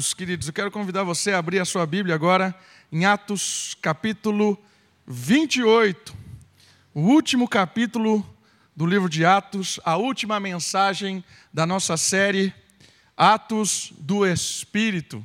Queridos, 0.00 0.46
eu 0.46 0.54
quero 0.54 0.70
convidar 0.70 1.04
você 1.04 1.32
a 1.32 1.38
abrir 1.38 1.60
a 1.60 1.64
sua 1.66 1.84
Bíblia 1.84 2.14
agora 2.14 2.58
em 2.90 3.04
Atos 3.04 3.76
capítulo 3.82 4.58
28, 5.06 6.16
o 6.94 7.02
último 7.02 7.46
capítulo 7.46 8.26
do 8.74 8.86
livro 8.86 9.10
de 9.10 9.26
Atos, 9.26 9.78
a 9.84 9.98
última 9.98 10.40
mensagem 10.40 11.22
da 11.52 11.66
nossa 11.66 11.98
série 11.98 12.54
Atos 13.14 13.92
do 13.98 14.26
Espírito. 14.26 15.24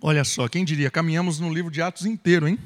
Olha 0.00 0.24
só, 0.24 0.48
quem 0.48 0.64
diria, 0.64 0.90
caminhamos 0.90 1.38
no 1.38 1.54
livro 1.54 1.70
de 1.70 1.80
Atos 1.80 2.06
inteiro, 2.06 2.48
hein? 2.48 2.58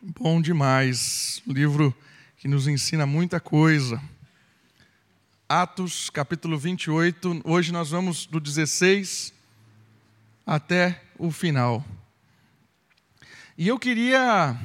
Bom 0.00 0.40
demais, 0.40 1.42
livro 1.44 1.92
que 2.36 2.46
nos 2.46 2.68
ensina 2.68 3.04
muita 3.04 3.40
coisa. 3.40 4.00
Atos, 5.48 6.08
capítulo 6.08 6.56
28. 6.56 7.42
Hoje 7.44 7.70
nós 7.70 7.90
vamos 7.90 8.24
do 8.24 8.40
16 8.40 9.34
até 10.46 11.02
o 11.18 11.30
final. 11.30 11.84
E 13.56 13.68
eu 13.68 13.78
queria 13.78 14.58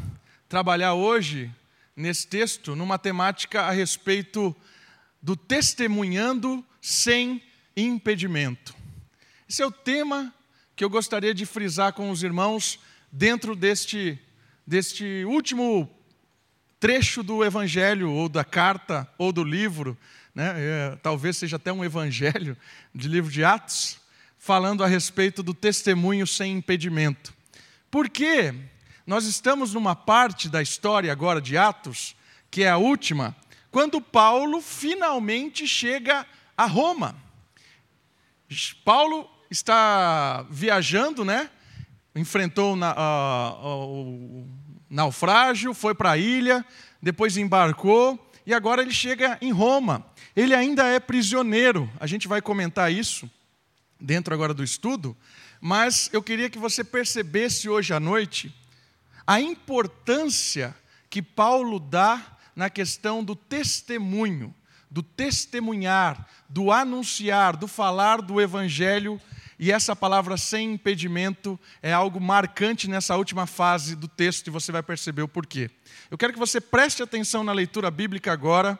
trabalhar 0.47 0.93
hoje, 0.93 1.53
nesse 1.93 2.25
texto, 2.25 2.77
numa 2.77 2.97
temática 2.97 3.63
a 3.63 3.71
respeito 3.71 4.55
do 5.21 5.35
testemunhando 5.35 6.65
sem 6.81 7.43
impedimento. 7.75 8.73
Esse 9.49 9.61
é 9.61 9.65
o 9.65 9.71
tema 9.71 10.33
que 10.77 10.83
eu 10.83 10.89
gostaria 10.89 11.33
de 11.33 11.45
frisar 11.45 11.91
com 11.91 12.09
os 12.09 12.23
irmãos 12.23 12.79
dentro 13.11 13.53
deste, 13.53 14.17
deste 14.65 15.25
último 15.25 15.93
trecho 16.79 17.21
do 17.21 17.43
Evangelho, 17.43 18.11
ou 18.11 18.29
da 18.29 18.43
carta, 18.43 19.07
ou 19.17 19.31
do 19.31 19.43
livro 19.43 19.97
né? 20.33 20.53
É, 20.57 20.95
talvez 21.03 21.37
seja 21.37 21.55
até 21.57 21.71
um 21.73 21.83
evangelho 21.83 22.55
de 22.95 23.07
livro 23.07 23.31
de 23.31 23.43
Atos, 23.43 23.99
falando 24.37 24.83
a 24.83 24.87
respeito 24.87 25.43
do 25.43 25.53
testemunho 25.53 26.25
sem 26.25 26.53
impedimento. 26.53 27.33
Porque 27.91 28.53
nós 29.05 29.25
estamos 29.25 29.73
numa 29.73 29.95
parte 29.95 30.47
da 30.47 30.61
história 30.61 31.11
agora 31.11 31.41
de 31.41 31.57
Atos, 31.57 32.15
que 32.49 32.63
é 32.63 32.69
a 32.69 32.77
última, 32.77 33.35
quando 33.71 33.99
Paulo 33.99 34.61
finalmente 34.61 35.67
chega 35.67 36.25
a 36.55 36.65
Roma. 36.65 37.15
Paulo 38.85 39.29
está 39.49 40.45
viajando, 40.49 41.25
né? 41.25 41.49
enfrentou 42.15 42.75
na, 42.75 42.93
o 43.61 44.47
naufrágio, 44.89 45.73
foi 45.73 45.93
para 45.93 46.11
a 46.11 46.17
ilha, 46.17 46.65
depois 47.01 47.37
embarcou 47.37 48.31
e 48.45 48.53
agora 48.53 48.81
ele 48.81 48.91
chega 48.91 49.37
em 49.41 49.51
Roma. 49.51 50.05
Ele 50.35 50.55
ainda 50.55 50.85
é 50.85 50.99
prisioneiro, 50.99 51.89
a 51.99 52.07
gente 52.07 52.27
vai 52.27 52.41
comentar 52.41 52.91
isso 52.91 53.29
dentro 53.99 54.33
agora 54.33 54.53
do 54.53 54.63
estudo, 54.63 55.15
mas 55.61 56.09
eu 56.13 56.23
queria 56.23 56.49
que 56.49 56.57
você 56.57 56.83
percebesse 56.83 57.69
hoje 57.69 57.93
à 57.93 57.99
noite 57.99 58.53
a 59.27 59.39
importância 59.39 60.75
que 61.09 61.21
Paulo 61.21 61.79
dá 61.79 62.37
na 62.55 62.69
questão 62.69 63.23
do 63.23 63.35
testemunho, 63.35 64.53
do 64.89 65.03
testemunhar, 65.03 66.27
do 66.49 66.71
anunciar, 66.71 67.55
do 67.55 67.67
falar 67.67 68.21
do 68.21 68.41
evangelho 68.41 69.21
e 69.59 69.73
essa 69.73 69.93
palavra 69.93 70.37
sem 70.37 70.73
impedimento 70.73 71.59
é 71.83 71.91
algo 71.91 72.21
marcante 72.21 72.89
nessa 72.89 73.17
última 73.17 73.45
fase 73.45 73.93
do 73.93 74.07
texto 74.07 74.47
e 74.47 74.51
você 74.51 74.71
vai 74.71 74.81
perceber 74.81 75.21
o 75.21 75.27
porquê. 75.27 75.69
Eu 76.09 76.17
quero 76.17 76.31
que 76.31 76.39
você 76.39 76.61
preste 76.61 77.03
atenção 77.03 77.43
na 77.43 77.51
leitura 77.51 77.91
bíblica 77.91 78.31
agora, 78.31 78.79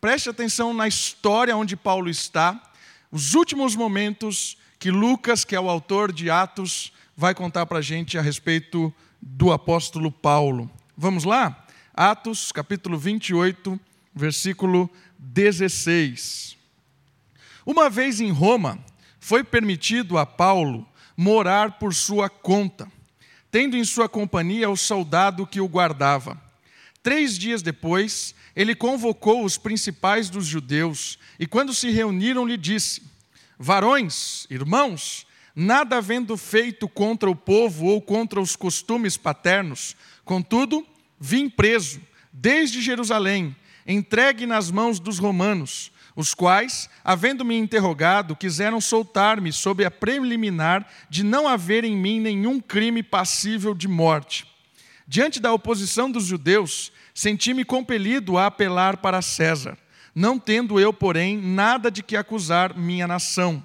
preste 0.00 0.30
atenção 0.30 0.72
na 0.72 0.86
história 0.86 1.56
onde 1.56 1.76
Paulo 1.76 2.08
está, 2.08 2.62
os 3.10 3.34
últimos 3.34 3.74
momentos 3.74 4.56
que 4.78 4.90
Lucas, 4.90 5.44
que 5.44 5.56
é 5.56 5.60
o 5.60 5.68
autor 5.68 6.12
de 6.12 6.30
Atos, 6.30 6.92
vai 7.16 7.34
contar 7.34 7.66
para 7.66 7.78
a 7.78 7.82
gente 7.82 8.16
a 8.16 8.22
respeito 8.22 8.94
do 9.20 9.50
apóstolo 9.50 10.12
Paulo. 10.12 10.70
Vamos 10.96 11.24
lá? 11.24 11.66
Atos, 11.92 12.52
capítulo 12.52 12.96
28, 12.96 13.78
versículo 14.14 14.88
16. 15.18 16.56
Uma 17.66 17.90
vez 17.90 18.20
em 18.20 18.30
Roma, 18.30 18.78
foi 19.20 19.44
permitido 19.44 20.16
a 20.16 20.24
Paulo 20.24 20.88
morar 21.16 21.78
por 21.78 21.94
sua 21.94 22.30
conta, 22.30 22.90
tendo 23.50 23.76
em 23.76 23.84
sua 23.84 24.08
companhia 24.08 24.70
o 24.70 24.76
soldado 24.76 25.46
que 25.46 25.60
o 25.60 25.68
guardava. 25.68 26.40
Três 27.02 27.38
dias 27.38 27.62
depois, 27.62 28.34
ele 28.56 28.74
convocou 28.74 29.44
os 29.44 29.58
principais 29.58 30.30
dos 30.30 30.46
judeus 30.46 31.18
e, 31.38 31.46
quando 31.46 31.74
se 31.74 31.90
reuniram, 31.90 32.46
lhe 32.46 32.56
disse: 32.56 33.02
Varões, 33.58 34.46
irmãos, 34.50 35.26
nada 35.54 35.98
havendo 35.98 36.36
feito 36.36 36.88
contra 36.88 37.30
o 37.30 37.36
povo 37.36 37.86
ou 37.86 38.00
contra 38.00 38.40
os 38.40 38.56
costumes 38.56 39.16
paternos, 39.16 39.94
contudo, 40.24 40.86
vim 41.18 41.48
preso, 41.48 42.00
desde 42.32 42.80
Jerusalém, 42.80 43.54
entregue 43.86 44.46
nas 44.46 44.70
mãos 44.70 44.98
dos 44.98 45.18
romanos 45.18 45.92
os 46.16 46.34
quais, 46.34 46.88
havendo-me 47.04 47.56
interrogado, 47.56 48.36
quiseram 48.36 48.80
soltar-me 48.80 49.52
sob 49.52 49.84
a 49.84 49.90
preliminar 49.90 50.86
de 51.08 51.22
não 51.22 51.46
haver 51.46 51.84
em 51.84 51.96
mim 51.96 52.20
nenhum 52.20 52.60
crime 52.60 53.02
passível 53.02 53.74
de 53.74 53.88
morte. 53.88 54.46
Diante 55.06 55.40
da 55.40 55.52
oposição 55.52 56.10
dos 56.10 56.26
judeus, 56.26 56.92
senti-me 57.14 57.64
compelido 57.64 58.38
a 58.38 58.46
apelar 58.46 58.98
para 58.98 59.22
César, 59.22 59.76
não 60.14 60.38
tendo 60.38 60.78
eu, 60.78 60.92
porém, 60.92 61.36
nada 61.36 61.90
de 61.90 62.02
que 62.02 62.16
acusar 62.16 62.76
minha 62.76 63.06
nação. 63.06 63.64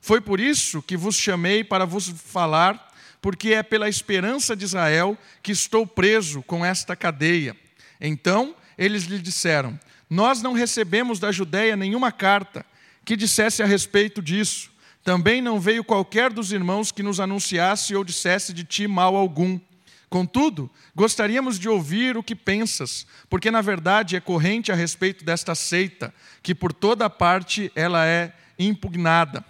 Foi 0.00 0.20
por 0.20 0.38
isso 0.38 0.80
que 0.82 0.96
vos 0.96 1.16
chamei 1.16 1.64
para 1.64 1.84
vos 1.84 2.08
falar, 2.08 2.94
porque 3.20 3.50
é 3.50 3.62
pela 3.62 3.88
esperança 3.88 4.54
de 4.54 4.64
Israel 4.64 5.18
que 5.42 5.52
estou 5.52 5.86
preso 5.86 6.42
com 6.42 6.64
esta 6.64 6.94
cadeia. 6.94 7.56
Então 8.00 8.54
eles 8.78 9.04
lhe 9.04 9.18
disseram: 9.18 9.78
nós 10.08 10.42
não 10.42 10.52
recebemos 10.52 11.18
da 11.18 11.32
Judéia 11.32 11.76
nenhuma 11.76 12.12
carta 12.12 12.64
que 13.04 13.16
dissesse 13.16 13.62
a 13.62 13.66
respeito 13.66 14.22
disso. 14.22 14.70
Também 15.02 15.40
não 15.40 15.60
veio 15.60 15.84
qualquer 15.84 16.32
dos 16.32 16.52
irmãos 16.52 16.90
que 16.90 17.02
nos 17.02 17.20
anunciasse 17.20 17.94
ou 17.94 18.02
dissesse 18.02 18.52
de 18.52 18.64
ti 18.64 18.88
mal 18.88 19.14
algum. 19.14 19.58
Contudo, 20.08 20.70
gostaríamos 20.94 21.58
de 21.58 21.68
ouvir 21.68 22.16
o 22.16 22.22
que 22.22 22.34
pensas, 22.34 23.06
porque 23.28 23.50
na 23.50 23.60
verdade 23.60 24.16
é 24.16 24.20
corrente 24.20 24.70
a 24.70 24.74
respeito 24.74 25.24
desta 25.24 25.54
seita, 25.54 26.14
que 26.42 26.54
por 26.54 26.72
toda 26.72 27.10
parte 27.10 27.70
ela 27.74 28.06
é 28.06 28.32
impugnada. 28.58 29.44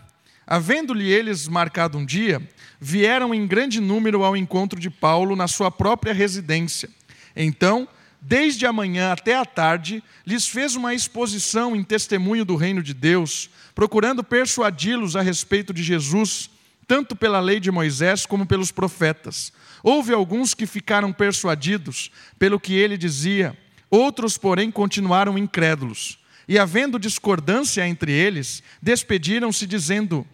Havendo-lhe 0.47 1.11
eles 1.11 1.49
marcado 1.49 1.99
um 1.99 2.07
dia, 2.07 2.41
vieram 2.81 3.35
em 3.35 3.47
grande 3.47 3.81
número 3.81 4.25
ao 4.25 4.37
encontro 4.37 4.79
de 4.79 4.89
Paulo 4.89 5.37
na 5.37 5.49
sua 5.49 5.71
própria 5.71 6.15
residência. 6.15 6.89
Então, 7.35 7.89
desde 8.21 8.67
a 8.67 8.73
manhã 8.73 9.13
até 9.13 9.37
a 9.37 9.45
tarde, 9.45 10.03
lhes 10.27 10.47
fez 10.47 10.75
uma 10.75 10.95
exposição 10.95 11.77
em 11.77 11.83
testemunho 11.83 12.45
do 12.45 12.57
reino 12.57 12.83
de 12.83 12.93
Deus, 12.93 13.51
procurando 13.75 14.25
persuadi-los 14.25 15.17
a 15.17 15.23
respeito 15.23 15.73
de 15.73 15.83
Jesus, 15.83 16.51
tanto 16.87 17.15
pela 17.15 17.41
lei 17.41 17.61
de 17.61 17.71
Moisés 17.71 18.27
como 18.27 18.47
pelos 18.47 18.71
profetas. 18.71 19.53
Houve 19.83 20.13
alguns 20.13 20.55
que 20.55 20.67
ficaram 20.67 21.13
persuadidos 21.13 22.11
pelo 22.39 22.59
que 22.59 22.75
ele 22.75 22.97
dizia, 22.97 23.57
outros, 23.91 24.37
porém, 24.37 24.71
continuaram 24.71 25.39
incrédulos. 25.39 26.19
E 26.49 26.59
havendo 26.59 26.99
discordância 26.99 27.87
entre 27.87 28.13
eles, 28.13 28.63
despediram-se 28.81 29.67
dizendo: 29.67 30.27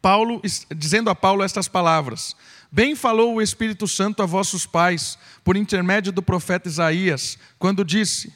Paulo, 0.00 0.40
dizendo 0.74 1.10
a 1.10 1.14
Paulo 1.14 1.42
estas 1.42 1.68
palavras: 1.68 2.34
Bem 2.76 2.94
falou 2.94 3.34
o 3.34 3.40
Espírito 3.40 3.88
Santo 3.88 4.22
a 4.22 4.26
vossos 4.26 4.66
pais, 4.66 5.18
por 5.42 5.56
intermédio 5.56 6.12
do 6.12 6.22
profeta 6.22 6.68
Isaías, 6.68 7.38
quando 7.58 7.82
disse: 7.82 8.30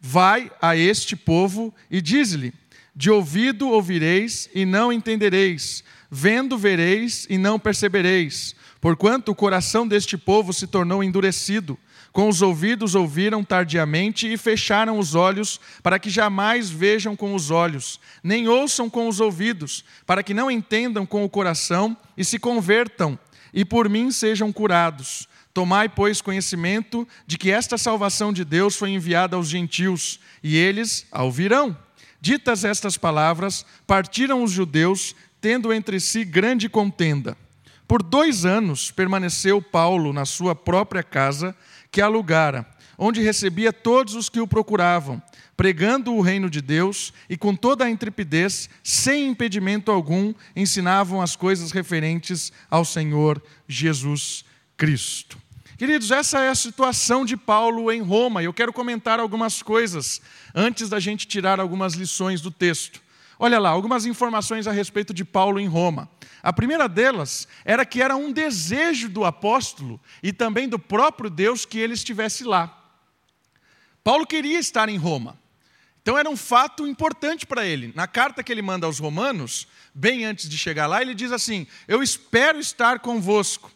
Vai 0.00 0.52
a 0.62 0.76
este 0.76 1.16
povo 1.16 1.74
e 1.90 2.00
diz-lhe: 2.00 2.54
De 2.94 3.10
ouvido 3.10 3.68
ouvireis 3.68 4.48
e 4.54 4.64
não 4.64 4.92
entendereis, 4.92 5.82
vendo 6.08 6.56
vereis 6.56 7.26
e 7.28 7.36
não 7.36 7.58
percebereis, 7.58 8.54
porquanto 8.80 9.32
o 9.32 9.34
coração 9.34 9.84
deste 9.84 10.16
povo 10.16 10.52
se 10.52 10.68
tornou 10.68 11.02
endurecido. 11.02 11.76
Com 12.12 12.28
os 12.28 12.40
ouvidos 12.40 12.94
ouviram 12.94 13.42
tardiamente 13.42 14.32
e 14.32 14.36
fecharam 14.36 14.96
os 14.96 15.16
olhos, 15.16 15.58
para 15.82 15.98
que 15.98 16.08
jamais 16.08 16.70
vejam 16.70 17.16
com 17.16 17.34
os 17.34 17.50
olhos, 17.50 17.98
nem 18.22 18.46
ouçam 18.46 18.88
com 18.88 19.08
os 19.08 19.18
ouvidos, 19.18 19.84
para 20.06 20.22
que 20.22 20.32
não 20.32 20.48
entendam 20.48 21.04
com 21.04 21.24
o 21.24 21.28
coração 21.28 21.96
e 22.16 22.24
se 22.24 22.38
convertam 22.38 23.18
e 23.52 23.64
por 23.64 23.88
mim 23.88 24.10
sejam 24.10 24.52
curados. 24.52 25.28
Tomai, 25.52 25.88
pois, 25.88 26.22
conhecimento 26.22 27.06
de 27.26 27.36
que 27.36 27.50
esta 27.50 27.76
salvação 27.76 28.32
de 28.32 28.44
Deus 28.44 28.74
foi 28.76 28.90
enviada 28.90 29.36
aos 29.36 29.48
gentios, 29.48 30.18
e 30.42 30.56
eles 30.56 31.06
a 31.12 31.22
ouvirão. 31.22 31.76
Ditas 32.20 32.64
estas 32.64 32.96
palavras, 32.96 33.66
partiram 33.86 34.42
os 34.42 34.50
judeus, 34.50 35.14
tendo 35.40 35.72
entre 35.72 36.00
si 36.00 36.24
grande 36.24 36.68
contenda. 36.68 37.36
Por 37.86 38.02
dois 38.02 38.46
anos 38.46 38.90
permaneceu 38.90 39.60
Paulo 39.60 40.12
na 40.12 40.24
sua 40.24 40.54
própria 40.54 41.02
casa, 41.02 41.54
que 41.90 42.00
alugara, 42.00 42.66
onde 43.04 43.20
recebia 43.20 43.72
todos 43.72 44.14
os 44.14 44.28
que 44.28 44.40
o 44.40 44.46
procuravam, 44.46 45.20
pregando 45.56 46.14
o 46.14 46.20
reino 46.20 46.48
de 46.48 46.62
Deus 46.62 47.12
e 47.28 47.36
com 47.36 47.52
toda 47.52 47.84
a 47.84 47.90
intrepidez, 47.90 48.70
sem 48.80 49.26
impedimento 49.26 49.90
algum, 49.90 50.32
ensinavam 50.54 51.20
as 51.20 51.34
coisas 51.34 51.72
referentes 51.72 52.52
ao 52.70 52.84
Senhor 52.84 53.42
Jesus 53.66 54.44
Cristo. 54.76 55.36
Queridos, 55.76 56.12
essa 56.12 56.44
é 56.44 56.48
a 56.48 56.54
situação 56.54 57.24
de 57.24 57.36
Paulo 57.36 57.90
em 57.90 58.00
Roma. 58.00 58.40
Eu 58.40 58.52
quero 58.52 58.72
comentar 58.72 59.18
algumas 59.18 59.64
coisas 59.64 60.20
antes 60.54 60.88
da 60.88 61.00
gente 61.00 61.26
tirar 61.26 61.58
algumas 61.58 61.94
lições 61.94 62.40
do 62.40 62.52
texto. 62.52 63.02
Olha 63.36 63.58
lá, 63.58 63.70
algumas 63.70 64.06
informações 64.06 64.68
a 64.68 64.70
respeito 64.70 65.12
de 65.12 65.24
Paulo 65.24 65.58
em 65.58 65.66
Roma. 65.66 66.08
A 66.40 66.52
primeira 66.52 66.88
delas 66.88 67.48
era 67.64 67.84
que 67.84 68.00
era 68.00 68.14
um 68.14 68.30
desejo 68.30 69.08
do 69.08 69.24
apóstolo 69.24 70.00
e 70.22 70.32
também 70.32 70.68
do 70.68 70.78
próprio 70.78 71.28
Deus 71.28 71.64
que 71.64 71.80
ele 71.80 71.94
estivesse 71.94 72.44
lá. 72.44 72.78
Paulo 74.02 74.26
queria 74.26 74.58
estar 74.58 74.88
em 74.88 74.96
Roma. 74.96 75.38
Então 76.02 76.18
era 76.18 76.28
um 76.28 76.36
fato 76.36 76.86
importante 76.86 77.46
para 77.46 77.64
ele. 77.64 77.92
Na 77.94 78.08
carta 78.08 78.42
que 78.42 78.50
ele 78.50 78.62
manda 78.62 78.86
aos 78.86 78.98
Romanos, 78.98 79.68
bem 79.94 80.24
antes 80.24 80.48
de 80.48 80.58
chegar 80.58 80.86
lá, 80.86 81.00
ele 81.00 81.14
diz 81.14 81.30
assim: 81.30 81.66
Eu 81.86 82.02
espero 82.02 82.58
estar 82.58 82.98
convosco. 82.98 83.70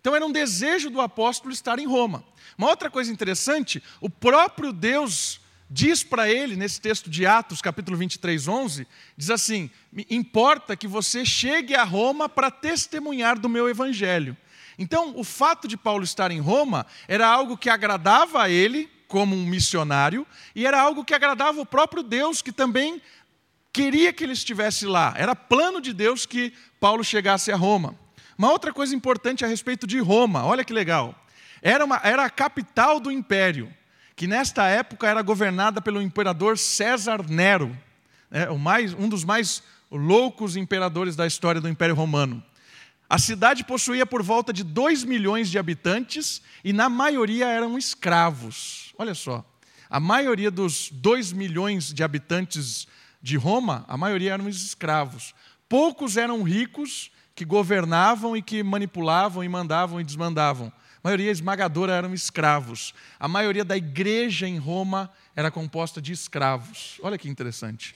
Então 0.00 0.14
era 0.14 0.26
um 0.26 0.32
desejo 0.32 0.90
do 0.90 1.00
apóstolo 1.00 1.52
estar 1.52 1.78
em 1.78 1.86
Roma. 1.86 2.24
Uma 2.58 2.68
outra 2.68 2.90
coisa 2.90 3.10
interessante, 3.10 3.82
o 4.00 4.10
próprio 4.10 4.72
Deus 4.72 5.40
diz 5.70 6.02
para 6.02 6.30
ele, 6.30 6.54
nesse 6.54 6.78
texto 6.78 7.08
de 7.08 7.24
Atos, 7.24 7.62
capítulo 7.62 7.96
23, 7.96 8.46
11, 8.46 8.86
diz 9.16 9.30
assim: 9.30 9.70
Importa 10.10 10.76
que 10.76 10.86
você 10.86 11.24
chegue 11.24 11.74
a 11.74 11.84
Roma 11.84 12.28
para 12.28 12.50
testemunhar 12.50 13.38
do 13.38 13.48
meu 13.48 13.68
evangelho. 13.70 14.36
Então, 14.78 15.14
o 15.16 15.24
fato 15.24 15.66
de 15.66 15.76
Paulo 15.76 16.04
estar 16.04 16.30
em 16.30 16.40
Roma 16.40 16.86
era 17.08 17.26
algo 17.26 17.56
que 17.56 17.70
agradava 17.70 18.42
a 18.42 18.50
ele, 18.50 18.90
como 19.12 19.36
um 19.36 19.44
missionário, 19.44 20.26
e 20.56 20.66
era 20.66 20.80
algo 20.80 21.04
que 21.04 21.12
agradava 21.12 21.60
o 21.60 21.66
próprio 21.66 22.02
Deus, 22.02 22.40
que 22.40 22.50
também 22.50 22.98
queria 23.70 24.10
que 24.10 24.24
ele 24.24 24.32
estivesse 24.32 24.86
lá. 24.86 25.12
Era 25.18 25.36
plano 25.36 25.82
de 25.82 25.92
Deus 25.92 26.24
que 26.24 26.54
Paulo 26.80 27.04
chegasse 27.04 27.52
a 27.52 27.56
Roma. 27.56 27.94
Uma 28.38 28.50
outra 28.50 28.72
coisa 28.72 28.96
importante 28.96 29.44
a 29.44 29.46
respeito 29.46 29.86
de 29.86 29.98
Roma, 29.98 30.46
olha 30.46 30.64
que 30.64 30.72
legal. 30.72 31.14
Era, 31.60 31.84
uma, 31.84 32.00
era 32.02 32.24
a 32.24 32.30
capital 32.30 32.98
do 32.98 33.10
império 33.10 33.70
que 34.16 34.26
nesta 34.26 34.66
época 34.66 35.06
era 35.06 35.20
governada 35.20 35.82
pelo 35.82 36.00
imperador 36.00 36.56
César 36.56 37.22
Nero, 37.28 37.76
né, 38.30 38.48
o 38.48 38.58
mais, 38.58 38.94
um 38.94 39.10
dos 39.10 39.24
mais 39.24 39.62
loucos 39.90 40.56
imperadores 40.56 41.14
da 41.14 41.26
história 41.26 41.60
do 41.60 41.68
Império 41.68 41.94
Romano. 41.94 42.42
A 43.10 43.18
cidade 43.18 43.62
possuía 43.62 44.06
por 44.06 44.22
volta 44.22 44.54
de 44.54 44.64
2 44.64 45.04
milhões 45.04 45.50
de 45.50 45.58
habitantes 45.58 46.40
e, 46.64 46.72
na 46.72 46.88
maioria, 46.88 47.46
eram 47.46 47.76
escravos. 47.76 48.81
Olha 48.98 49.14
só, 49.14 49.44
a 49.88 50.00
maioria 50.00 50.50
dos 50.50 50.90
2 50.90 51.32
milhões 51.32 51.92
de 51.92 52.02
habitantes 52.02 52.86
de 53.20 53.36
Roma, 53.36 53.84
a 53.88 53.96
maioria 53.96 54.32
eram 54.32 54.48
escravos. 54.48 55.34
Poucos 55.68 56.16
eram 56.16 56.42
ricos 56.42 57.10
que 57.34 57.44
governavam 57.44 58.36
e 58.36 58.42
que 58.42 58.62
manipulavam 58.62 59.42
e 59.42 59.48
mandavam 59.48 60.00
e 60.00 60.04
desmandavam. 60.04 60.72
A 61.02 61.08
maioria 61.08 61.30
esmagadora 61.30 61.92
eram 61.92 62.14
escravos. 62.14 62.94
A 63.18 63.26
maioria 63.26 63.64
da 63.64 63.76
igreja 63.76 64.46
em 64.46 64.58
Roma 64.58 65.10
era 65.34 65.50
composta 65.50 66.00
de 66.00 66.12
escravos. 66.12 66.98
Olha 67.02 67.18
que 67.18 67.28
interessante. 67.28 67.94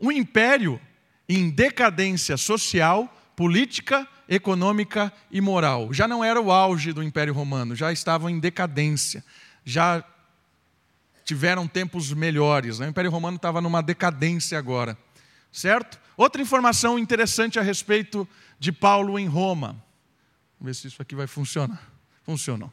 Um 0.00 0.10
império 0.10 0.80
em 1.28 1.48
decadência 1.48 2.36
social, 2.36 3.06
política, 3.36 4.08
econômica 4.28 5.12
e 5.30 5.40
moral. 5.40 5.92
Já 5.92 6.08
não 6.08 6.24
era 6.24 6.40
o 6.40 6.50
auge 6.50 6.92
do 6.92 7.02
Império 7.02 7.32
Romano, 7.32 7.76
já 7.76 7.92
estavam 7.92 8.28
em 8.28 8.40
decadência. 8.40 9.24
Já 9.70 10.04
tiveram 11.24 11.68
tempos 11.68 12.12
melhores. 12.12 12.80
Né? 12.80 12.86
O 12.86 12.90
Império 12.90 13.10
Romano 13.10 13.36
estava 13.36 13.60
numa 13.60 13.80
decadência 13.80 14.58
agora. 14.58 14.98
Certo? 15.52 16.00
Outra 16.16 16.42
informação 16.42 16.98
interessante 16.98 17.56
a 17.56 17.62
respeito 17.62 18.26
de 18.58 18.72
Paulo 18.72 19.16
em 19.16 19.28
Roma. 19.28 19.80
Vamos 20.58 20.66
ver 20.66 20.74
se 20.74 20.88
isso 20.88 21.00
aqui 21.00 21.14
vai 21.14 21.28
funcionar. 21.28 21.80
Funcionou. 22.24 22.72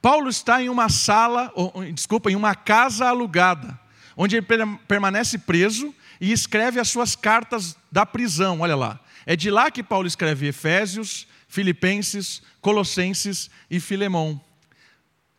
Paulo 0.00 0.30
está 0.30 0.62
em 0.62 0.70
uma 0.70 0.88
sala, 0.88 1.52
ou, 1.54 1.84
desculpa, 1.92 2.30
em 2.30 2.36
uma 2.36 2.54
casa 2.54 3.06
alugada, 3.06 3.78
onde 4.16 4.36
ele 4.36 4.46
permanece 4.86 5.38
preso 5.38 5.94
e 6.18 6.32
escreve 6.32 6.80
as 6.80 6.88
suas 6.88 7.14
cartas 7.14 7.76
da 7.92 8.06
prisão. 8.06 8.60
Olha 8.60 8.74
lá. 8.74 8.98
É 9.26 9.36
de 9.36 9.50
lá 9.50 9.70
que 9.70 9.82
Paulo 9.82 10.06
escreve 10.06 10.46
Efésios, 10.46 11.26
Filipenses, 11.46 12.40
Colossenses 12.62 13.50
e 13.70 13.78
Filemão. 13.78 14.40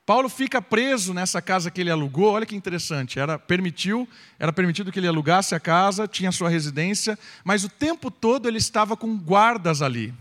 Paulo 0.10 0.28
fica 0.28 0.60
preso 0.60 1.14
nessa 1.14 1.40
casa 1.40 1.70
que 1.70 1.80
ele 1.80 1.92
alugou. 1.92 2.34
Olha 2.34 2.44
que 2.44 2.56
interessante. 2.56 3.20
Era 3.20 3.38
permitiu, 3.38 4.10
era 4.40 4.52
permitido 4.52 4.92
que 4.92 5.00
ele 5.00 5.08
alugasse 5.08 5.54
a 5.54 5.60
casa, 5.60 6.08
tinha 6.08 6.32
sua 6.32 6.50
residência, 6.50 7.16
mas 7.44 7.64
o 7.64 7.70
tempo 7.70 8.10
todo 8.10 8.48
ele 8.48 8.58
estava 8.58 8.98
com 8.98 9.16
guardas 9.16 9.84
ali. 9.84 10.12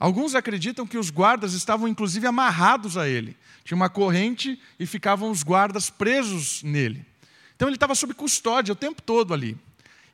Alguns 0.00 0.34
acreditam 0.34 0.86
que 0.86 0.96
os 0.96 1.10
guardas 1.10 1.52
estavam 1.52 1.86
inclusive 1.86 2.26
amarrados 2.26 2.96
a 2.96 3.06
ele. 3.06 3.36
Tinha 3.64 3.76
uma 3.76 3.90
corrente 3.90 4.58
e 4.80 4.86
ficavam 4.86 5.30
os 5.30 5.42
guardas 5.42 5.90
presos 5.90 6.62
nele. 6.62 7.04
Então 7.54 7.68
ele 7.68 7.76
estava 7.76 7.94
sob 7.94 8.14
custódia 8.14 8.72
o 8.72 8.76
tempo 8.76 9.02
todo 9.02 9.34
ali. 9.34 9.58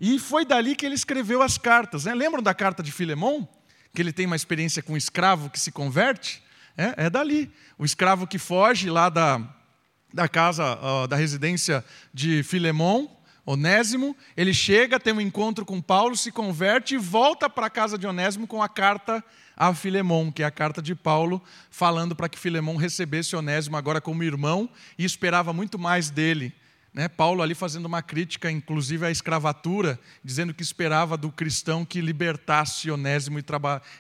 E 0.01 0.19
foi 0.19 0.45
dali 0.45 0.75
que 0.75 0.85
ele 0.85 0.97
escreveu 0.97 1.41
as 1.41 1.57
cartas. 1.57 2.07
Né? 2.07 2.15
Lembram 2.17 2.43
da 2.43 2.53
carta 2.53 2.83
de 2.83 2.91
Filemão? 2.91 3.49
Que 3.95 4.03
ele 4.03 4.13
tem 4.13 4.27
uma 4.27 4.35
experiência 4.35 4.83
com 4.83 4.95
um 4.95 4.97
escravo 4.97 5.51
que 5.51 5.61
se 5.61 5.71
converte? 5.71 6.43
É, 6.77 7.07
é 7.07 7.11
dali. 7.11 7.51
O 7.79 7.85
escravo 7.85 8.27
que 8.27 8.39
foge 8.39 8.91
lá 8.91 9.09
da, 9.09 9.41
da 10.13 10.29
casa, 10.29 10.79
uh, 10.79 11.07
da 11.07 11.17
residência 11.17 11.85
de 12.13 12.43
Filemão, 12.43 13.11
Onésimo, 13.45 14.17
ele 14.37 14.55
chega, 14.55 15.01
tem 15.01 15.13
um 15.13 15.21
encontro 15.21 15.65
com 15.65 15.81
Paulo, 15.81 16.17
se 16.17 16.31
converte 16.31 16.95
e 16.95 16.99
volta 16.99 17.51
para 17.51 17.67
a 17.67 17.71
casa 17.71 17.99
de 17.99 18.07
Onésimo 18.07 18.47
com 18.47 18.63
a 18.63 18.69
carta 18.69 19.23
a 19.57 19.75
Filemão, 19.75 20.31
que 20.31 20.43
é 20.43 20.47
a 20.47 20.51
carta 20.51 20.81
de 20.81 20.95
Paulo, 20.95 21.43
falando 21.71 22.17
para 22.17 22.29
que 22.29 22.39
Filemão 22.39 22.77
recebesse 22.77 23.37
Onésimo 23.37 23.77
agora 23.77 24.01
como 24.01 24.23
irmão 24.23 24.69
e 24.99 25.05
esperava 25.05 25.53
muito 25.53 25.79
mais 25.79 26.09
dele. 26.11 26.55
Né? 26.93 27.09
Paulo 27.09 27.43
ali 27.43 27.55
fazendo 27.55 27.87
uma 27.87 28.03
crítica, 28.03 28.51
inclusive, 28.51 29.07
à 29.07 29.11
escravatura, 29.11 29.99
dizendo 30.23 30.53
que 30.53 30.63
esperava 30.63 31.17
do 31.17 31.33
cristão 31.33 31.85
que 31.85 32.01
libertasse 32.01 32.91
Onésimo 32.91 33.39
e, 33.39 33.45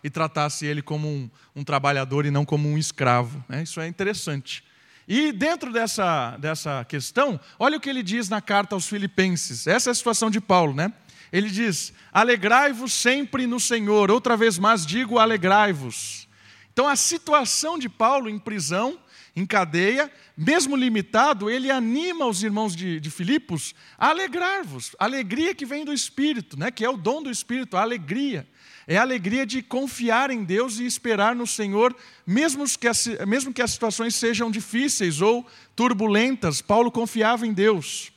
e 0.04 0.10
tratasse 0.10 0.66
ele 0.66 0.82
como 0.82 1.08
um, 1.08 1.30
um, 1.56 1.64
trabalhador 1.64 2.26
e 2.26 2.30
não 2.30 2.44
como 2.44 2.68
um 2.68 2.76
escravo. 2.76 3.42
Né? 3.48 3.62
Isso 3.62 3.80
é 3.80 3.88
interessante. 3.88 4.62
E 5.08 5.32
dentro 5.32 5.72
dessa, 5.72 6.36
dessa 6.36 6.84
questão, 6.84 7.40
olha 7.58 7.78
o 7.78 7.80
que 7.80 7.88
ele 7.88 8.02
diz 8.02 8.28
na 8.28 8.40
carta 8.40 8.76
aos 8.76 8.86
Filipenses. 8.86 9.66
Essa 9.66 9.90
é 9.90 9.92
a 9.92 9.94
situação 9.94 10.30
de 10.30 10.40
Paulo, 10.40 10.74
né? 10.74 10.92
Ele 11.32 11.50
diz: 11.50 11.92
Alegrai-vos 12.12 12.93
sempre 12.93 13.46
no 13.46 13.58
Senhor. 13.58 14.10
Outra 14.10 14.36
vez 14.36 14.58
mais 14.58 14.86
digo: 14.86 15.19
alegrai-vos. 15.19 16.28
Então, 16.72 16.86
a 16.86 16.94
situação 16.94 17.78
de 17.78 17.88
Paulo 17.88 18.31
em 18.31 18.38
prisão, 18.38 18.98
em 19.34 19.46
cadeia, 19.46 20.12
mesmo 20.36 20.77
limitado, 20.77 21.48
ele 21.48 21.70
anima 21.70 22.27
os 22.27 22.43
irmãos 22.43 22.77
de, 22.77 23.01
de 23.01 23.10
Filipos 23.10 23.74
a 23.98 24.08
alegrar-vos. 24.08 24.94
Alegria 24.98 25.55
que 25.55 25.65
vem 25.65 25.84
do 25.84 25.93
Espírito, 25.93 26.58
né? 26.58 26.70
que 26.70 26.84
é 26.84 26.91
o 26.91 26.96
dom 26.96 27.22
do 27.22 27.31
Espírito, 27.31 27.77
a 27.77 27.82
alegria. 27.82 28.46
É 28.86 28.98
a 28.98 29.03
alegria 29.03 29.46
de 29.46 29.62
confiar 29.62 30.31
em 30.31 30.44
Deus 30.44 30.79
e 30.79 30.84
esperar 30.84 31.34
no 31.34 31.46
Senhor, 31.46 31.96
mesmo 32.27 32.65
que, 32.79 32.89
as, 32.89 33.06
mesmo 33.27 33.55
que 33.55 33.62
as 33.62 33.70
situações 33.70 34.15
sejam 34.15 34.51
difíceis 34.51 35.20
ou 35.20 35.46
turbulentas. 35.74 36.60
Paulo 36.60 36.91
confiava 36.91 37.46
em 37.46 37.53
Deus. 37.53 38.12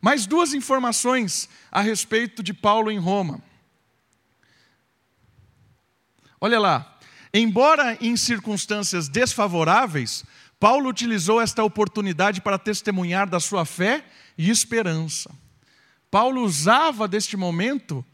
Mais 0.00 0.26
duas 0.26 0.52
informações 0.52 1.48
a 1.70 1.80
respeito 1.80 2.42
de 2.42 2.52
Paulo 2.52 2.90
em 2.90 2.98
Roma. 2.98 3.42
Olha 6.40 6.60
lá, 6.60 6.98
embora 7.32 7.96
em 8.00 8.16
circunstâncias 8.16 9.08
desfavoráveis, 9.08 10.24
Paulo 10.60 10.88
utilizou 10.88 11.40
esta 11.40 11.62
oportunidade 11.62 12.40
para 12.40 12.58
testemunhar 12.58 13.28
da 13.28 13.38
sua 13.38 13.64
fé 13.64 14.04
e 14.36 14.50
esperança. 14.50 15.30
Paulo 16.10 16.42
usava 16.42 17.06
deste 17.06 17.36
momento 17.36 18.04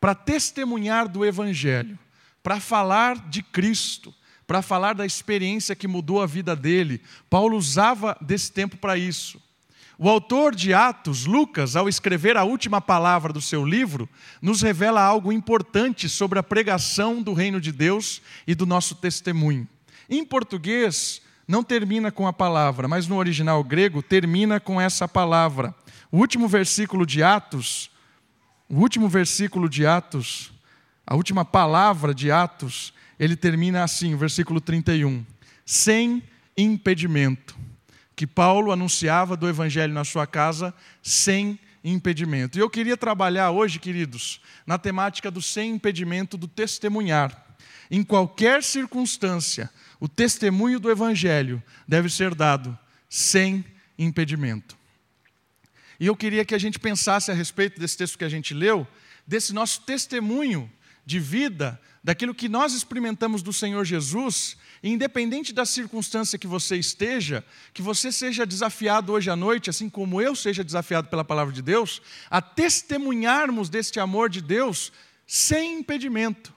para 0.00 0.14
testemunhar 0.14 1.08
do 1.08 1.24
Evangelho, 1.24 1.98
para 2.42 2.60
falar 2.60 3.28
de 3.28 3.42
Cristo, 3.42 4.14
para 4.46 4.62
falar 4.62 4.94
da 4.94 5.04
experiência 5.04 5.74
que 5.74 5.88
mudou 5.88 6.22
a 6.22 6.26
vida 6.26 6.54
dele. 6.54 7.02
Paulo 7.28 7.56
usava 7.56 8.16
desse 8.20 8.52
tempo 8.52 8.76
para 8.76 8.96
isso. 8.96 9.42
O 9.98 10.08
autor 10.08 10.54
de 10.54 10.72
Atos, 10.72 11.26
Lucas, 11.26 11.74
ao 11.74 11.88
escrever 11.88 12.36
a 12.36 12.44
última 12.44 12.80
palavra 12.80 13.32
do 13.32 13.40
seu 13.40 13.64
livro, 13.66 14.08
nos 14.40 14.62
revela 14.62 15.02
algo 15.02 15.32
importante 15.32 16.08
sobre 16.08 16.38
a 16.38 16.42
pregação 16.42 17.20
do 17.20 17.32
reino 17.32 17.60
de 17.60 17.72
Deus 17.72 18.22
e 18.46 18.54
do 18.54 18.64
nosso 18.64 18.94
testemunho. 18.94 19.68
Em 20.08 20.24
português, 20.24 21.20
não 21.48 21.64
termina 21.64 22.12
com 22.12 22.26
a 22.26 22.32
palavra, 22.32 22.86
mas 22.86 23.08
no 23.08 23.16
original 23.16 23.64
grego 23.64 24.02
termina 24.02 24.60
com 24.60 24.78
essa 24.78 25.08
palavra. 25.08 25.74
O 26.12 26.18
último 26.18 26.46
versículo 26.46 27.06
de 27.06 27.22
Atos, 27.22 27.90
o 28.68 28.76
último 28.76 29.08
versículo 29.08 29.66
de 29.66 29.86
Atos, 29.86 30.52
a 31.06 31.16
última 31.16 31.46
palavra 31.46 32.14
de 32.14 32.30
Atos, 32.30 32.92
ele 33.18 33.34
termina 33.34 33.82
assim, 33.82 34.14
versículo 34.14 34.60
31. 34.60 35.24
Sem 35.64 36.22
impedimento. 36.56 37.56
que 38.14 38.26
Paulo 38.26 38.72
anunciava 38.72 39.36
do 39.36 39.48
evangelho 39.48 39.94
na 39.94 40.02
sua 40.02 40.26
casa 40.26 40.74
sem 41.00 41.56
impedimento. 41.84 42.58
E 42.58 42.60
eu 42.60 42.68
queria 42.68 42.96
trabalhar 42.96 43.52
hoje, 43.52 43.78
queridos, 43.78 44.40
na 44.66 44.76
temática 44.76 45.30
do 45.30 45.40
sem 45.40 45.70
impedimento 45.70 46.36
do 46.36 46.48
testemunhar. 46.48 47.46
Em 47.88 48.02
qualquer 48.02 48.64
circunstância, 48.64 49.70
o 50.00 50.08
testemunho 50.08 50.78
do 50.78 50.90
evangelho 50.90 51.62
deve 51.86 52.08
ser 52.08 52.34
dado 52.34 52.78
sem 53.08 53.64
impedimento. 53.98 54.76
E 55.98 56.06
eu 56.06 56.14
queria 56.14 56.44
que 56.44 56.54
a 56.54 56.58
gente 56.58 56.78
pensasse 56.78 57.30
a 57.30 57.34
respeito 57.34 57.80
desse 57.80 57.96
texto 57.96 58.18
que 58.18 58.24
a 58.24 58.28
gente 58.28 58.54
leu, 58.54 58.86
desse 59.26 59.52
nosso 59.52 59.80
testemunho 59.82 60.70
de 61.04 61.18
vida, 61.18 61.80
daquilo 62.04 62.34
que 62.34 62.48
nós 62.48 62.72
experimentamos 62.72 63.42
do 63.42 63.52
Senhor 63.52 63.84
Jesus, 63.84 64.56
independente 64.82 65.52
da 65.52 65.66
circunstância 65.66 66.38
que 66.38 66.46
você 66.46 66.76
esteja, 66.76 67.44
que 67.74 67.82
você 67.82 68.12
seja 68.12 68.46
desafiado 68.46 69.12
hoje 69.12 69.28
à 69.28 69.34
noite, 69.34 69.68
assim 69.68 69.90
como 69.90 70.22
eu 70.22 70.36
seja 70.36 70.62
desafiado 70.62 71.08
pela 71.08 71.24
palavra 71.24 71.52
de 71.52 71.62
Deus, 71.62 72.00
a 72.30 72.40
testemunharmos 72.40 73.68
deste 73.68 73.98
amor 73.98 74.30
de 74.30 74.40
Deus 74.40 74.92
sem 75.26 75.80
impedimento. 75.80 76.54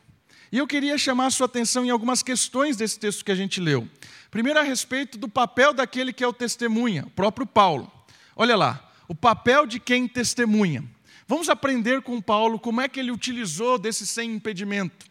E 0.52 0.58
eu 0.58 0.68
queria 0.68 0.98
chamar 0.98 1.28
a 1.28 1.32
sua 1.32 1.46
atenção 1.46 1.86
em 1.86 1.90
algumas 1.90 2.22
questões 2.22 2.76
desse 2.76 3.00
texto 3.00 3.24
que 3.24 3.32
a 3.32 3.36
gente 3.36 3.62
leu. 3.62 3.88
Primeiro, 4.30 4.60
a 4.60 4.64
respeito 4.64 5.18
do 5.18 5.30
papel 5.30 5.74
daquele 5.74 6.12
que 6.12 6.24
é 6.24 6.28
o 6.28 6.34
testemunha, 6.34 7.06
o 7.06 7.10
próprio 7.12 7.48
Paulo. 7.48 7.90
Olha 8.36 8.56
lá, 8.56 8.92
o 9.08 9.16
papel 9.16 9.66
de 9.66 9.80
quem 9.80 10.08
testemunha. 10.08 10.84
Vamos 11.26 11.48
aprender 11.48 12.02
com 12.02 12.22
Paulo 12.22 12.60
como 12.60 12.82
é 12.82 12.90
que 12.90 13.00
ele 13.00 13.12
utilizou 13.12 13.78
desse 13.78 14.06
sem 14.06 14.34
impedimento. 14.34 15.06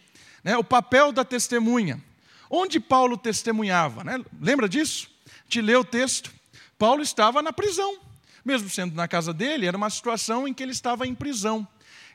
Né? 0.44 0.56
O 0.59 0.64
papel 0.64 1.11
da 1.12 1.25
testemunha. 1.25 2.02
Onde 2.50 2.78
Paulo 2.78 3.16
testemunhava? 3.16 4.04
Né? 4.04 4.23
Lembra 4.38 4.68
disso? 4.68 5.09
Te 5.49 5.62
leu 5.62 5.80
o 5.80 5.85
texto. 5.85 6.30
Paulo 6.78 7.02
estava 7.02 7.40
na 7.40 7.52
prisão. 7.52 7.99
Mesmo 8.44 8.68
sendo 8.68 8.94
na 8.94 9.09
casa 9.09 9.32
dele, 9.32 9.66
era 9.66 9.76
uma 9.76 9.88
situação 9.88 10.47
em 10.47 10.52
que 10.52 10.62
ele 10.62 10.73
estava 10.73 11.06
em 11.06 11.14
prisão. 11.14 11.66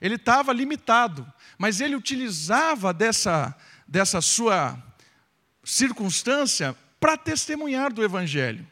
Ele 0.02 0.16
estava 0.16 0.54
limitado, 0.54 1.25
mas 1.58 1.80
ele 1.80 1.96
utilizava 1.96 2.94
dessa, 2.94 3.56
dessa 3.88 4.22
sua 4.22 4.78
circunstância 5.64 6.75
para 7.00 7.18
testemunhar 7.18 7.92
do 7.92 8.04
Evangelho. 8.04 8.66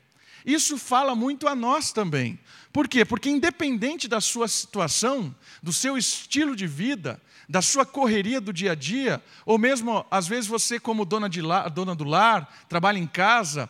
Isso 0.45 0.77
fala 0.77 1.15
muito 1.15 1.47
a 1.47 1.55
nós 1.55 1.91
também. 1.91 2.39
Por 2.71 2.87
quê? 2.87 3.05
Porque, 3.05 3.29
independente 3.29 4.07
da 4.07 4.19
sua 4.19 4.47
situação, 4.47 5.33
do 5.61 5.71
seu 5.71 5.97
estilo 5.97 6.55
de 6.55 6.67
vida, 6.67 7.21
da 7.47 7.61
sua 7.61 7.85
correria 7.85 8.41
do 8.41 8.51
dia 8.51 8.71
a 8.71 8.75
dia, 8.75 9.23
ou 9.45 9.57
mesmo, 9.57 10.05
às 10.09 10.27
vezes, 10.27 10.47
você, 10.47 10.79
como 10.79 11.05
dona, 11.05 11.29
de 11.29 11.41
lar, 11.41 11.69
dona 11.69 11.95
do 11.95 12.03
lar, 12.03 12.65
trabalha 12.67 12.97
em 12.97 13.07
casa, 13.07 13.69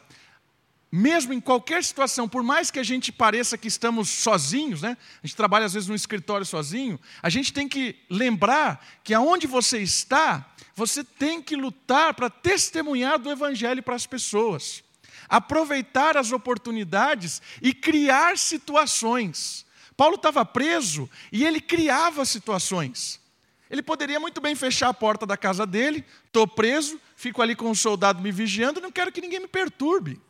mesmo 0.95 1.33
em 1.33 1.41
qualquer 1.41 1.83
situação, 1.83 2.29
por 2.29 2.43
mais 2.43 2.69
que 2.69 2.77
a 2.77 2.83
gente 2.83 3.11
pareça 3.11 3.57
que 3.57 3.67
estamos 3.67 4.09
sozinhos, 4.11 4.83
né? 4.83 4.95
a 5.23 5.25
gente 5.25 5.35
trabalha 5.35 5.65
às 5.65 5.73
vezes 5.73 5.89
no 5.89 5.95
escritório 5.95 6.45
sozinho, 6.45 6.99
a 7.19 7.31
gente 7.31 7.51
tem 7.51 7.67
que 7.67 7.95
lembrar 8.07 8.85
que 9.03 9.11
aonde 9.11 9.47
você 9.47 9.79
está, 9.79 10.53
você 10.75 11.03
tem 11.03 11.41
que 11.41 11.55
lutar 11.55 12.13
para 12.13 12.29
testemunhar 12.29 13.17
do 13.17 13.31
Evangelho 13.31 13.81
para 13.81 13.95
as 13.95 14.05
pessoas 14.05 14.83
aproveitar 15.27 16.15
as 16.15 16.31
oportunidades 16.31 17.41
e 17.59 17.73
criar 17.73 18.37
situações. 18.37 19.65
Paulo 19.97 20.13
estava 20.15 20.45
preso 20.45 21.09
e 21.31 21.43
ele 21.43 21.59
criava 21.59 22.23
situações. 22.23 23.19
Ele 23.67 23.81
poderia 23.81 24.19
muito 24.19 24.39
bem 24.39 24.53
fechar 24.53 24.89
a 24.89 24.93
porta 24.93 25.25
da 25.25 25.35
casa 25.35 25.65
dele, 25.65 26.05
estou 26.27 26.47
preso, 26.47 27.01
fico 27.15 27.41
ali 27.41 27.55
com 27.55 27.71
um 27.71 27.73
soldado 27.73 28.21
me 28.21 28.31
vigiando, 28.31 28.79
não 28.79 28.91
quero 28.91 29.11
que 29.11 29.21
ninguém 29.21 29.39
me 29.39 29.47
perturbe. 29.47 30.21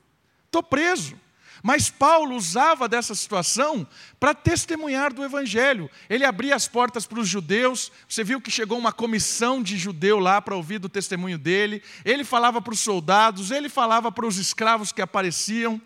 Estou 0.54 0.62
preso. 0.62 1.20
Mas 1.64 1.90
Paulo 1.90 2.36
usava 2.36 2.88
dessa 2.88 3.16
situação 3.16 3.88
para 4.20 4.36
testemunhar 4.36 5.12
do 5.12 5.24
Evangelho. 5.24 5.90
Ele 6.08 6.24
abria 6.24 6.54
as 6.54 6.68
portas 6.68 7.08
para 7.08 7.20
os 7.20 7.28
judeus. 7.28 7.92
Você 8.08 8.24
viu 8.24 8.40
que 8.40 8.52
chegou 8.52 8.78
uma 8.78 8.92
comissão 8.92 9.64
de 9.64 9.76
judeu 9.78 10.20
lá 10.20 10.40
para 10.40 10.56
ouvir 10.56 10.78
do 10.78 10.88
testemunho 10.88 11.40
dele. 11.40 11.82
Ele 12.06 12.24
falava 12.24 12.62
para 12.62 12.74
os 12.74 12.82
soldados, 12.82 13.50
ele 13.50 13.68
falava 13.68 14.12
para 14.12 14.28
os 14.28 14.38
escravos 14.38 14.92
que 14.92 15.02
apareciam. 15.02 15.82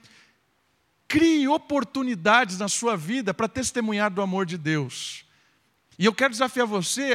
Crie 1.07 1.47
oportunidades 1.47 2.59
na 2.59 2.67
sua 2.67 2.97
vida 2.97 3.33
para 3.33 3.47
testemunhar 3.47 4.12
do 4.12 4.21
amor 4.21 4.45
de 4.45 4.57
Deus. 4.57 5.24
E 5.97 6.03
eu 6.03 6.13
quero 6.13 6.31
desafiar 6.31 6.67
você, 6.67 7.13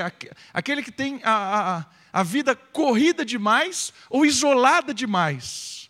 aquele 0.55 0.83
que 0.83 0.91
tem 0.91 1.21
a, 1.23 1.85
a, 2.13 2.21
a 2.21 2.23
vida 2.23 2.57
corrida 2.57 3.27
demais 3.27 3.93
ou 4.09 4.25
isolada 4.25 4.95
demais 4.95 5.82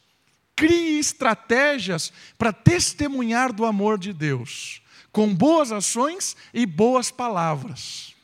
Crie 0.63 1.01
estratégias 1.01 2.13
para 2.39 2.53
testemunhar 2.53 3.53
do 3.53 3.65
amor 3.65 3.99
de 3.99 4.13
Deus, 4.13 4.81
com 5.11 5.35
boas 5.35 5.73
ações 5.73 6.37
e 6.55 6.65
boas 6.65 7.11
palavras. 7.11 8.15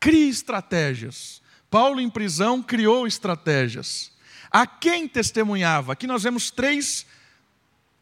Crie 0.00 0.30
estratégias. 0.30 1.42
Paulo, 1.70 2.00
em 2.00 2.08
prisão, 2.08 2.62
criou 2.62 3.06
estratégias. 3.06 4.12
A 4.50 4.66
quem 4.66 5.06
testemunhava? 5.06 5.92
Aqui 5.92 6.06
nós 6.06 6.22
vemos 6.22 6.50
três, 6.50 7.04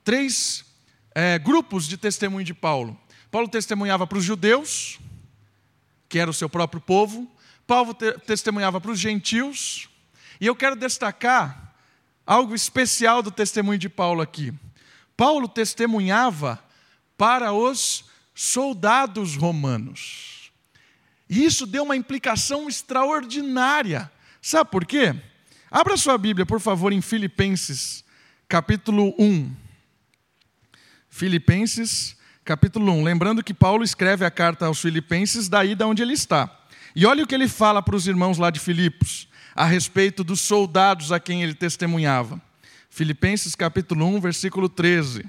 três 0.05 0.65
é, 1.13 1.37
grupos 1.37 1.89
de 1.89 1.97
testemunho 1.97 2.45
de 2.45 2.55
Paulo. 2.55 2.97
Paulo 3.33 3.49
testemunhava 3.49 4.07
para 4.07 4.19
os 4.19 4.25
judeus, 4.25 5.01
que 6.09 6.21
era 6.21 6.31
o 6.31 6.35
seu 6.35 6.49
próprio 6.49 6.81
povo. 6.81 7.29
Paulo 7.67 7.95
te 7.95 8.13
testemunhava 8.13 8.81
para 8.81 8.93
os 8.93 9.01
gentios. 9.01 9.89
E 10.41 10.47
eu 10.47 10.55
quero 10.55 10.77
destacar 10.77 11.64
algo 12.27 12.55
especial 12.55 13.23
do 13.23 13.31
testemunho 13.31 13.79
de 13.79 13.89
Paulo 13.89 14.23
aqui. 14.23 14.53
Paulo 15.17 15.47
testemunhava 15.47 16.63
para 17.17 17.53
os 17.53 18.05
soldados 18.35 19.37
romanos. 19.37 20.53
E 21.29 21.45
isso 21.45 21.67
deu 21.67 21.85
uma 21.85 21.97
implicação 21.97 22.69
extraordinária. 22.69 24.11
Sabe 24.43 24.71
por 24.71 24.85
quê? 24.85 25.15
Abra 25.71 25.97
sua 25.97 26.19
Bíblia, 26.19 26.45
por 26.45 26.61
favor, 26.61 26.93
em 26.93 27.01
Filipenses, 27.01 28.05
capítulo 28.49 29.15
1. 29.19 29.51
Filipenses, 31.09 32.17
capítulo 32.45 32.93
1. 32.93 33.05
Lembrando 33.05 33.43
que 33.43 33.55
Paulo 33.55 33.85
escreve 33.85 34.25
a 34.25 34.31
carta 34.31 34.67
aos 34.67 34.81
Filipenses 34.81 35.49
daí 35.49 35.75
da 35.75 35.87
onde 35.87 36.03
ele 36.03 36.13
está. 36.13 36.51
E 36.95 37.07
olha 37.07 37.25
o 37.25 37.27
que 37.27 37.35
ele 37.35 37.49
fala 37.49 37.83
para 37.83 37.97
os 37.97 38.07
irmãos 38.07 38.39
lá 38.39 38.51
de 38.51 38.61
Filipos 38.61 39.29
a 39.55 39.65
respeito 39.65 40.25
dos 40.25 40.41
soldados 40.41 41.13
a 41.13 41.21
quem 41.21 41.43
ele 41.43 41.55
testemunhava. 41.55 42.43
Filipenses 42.91 43.55
capítulo 43.55 44.07
1, 44.07 44.21
versículo 44.21 44.69
13. 44.69 45.25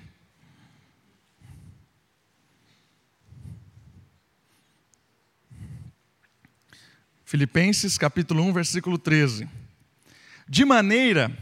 Filipenses 7.24 7.98
capítulo 7.98 8.44
1, 8.44 8.53
versículo 8.53 8.98
13. 8.98 9.48
De 10.48 10.65
maneira 10.65 11.36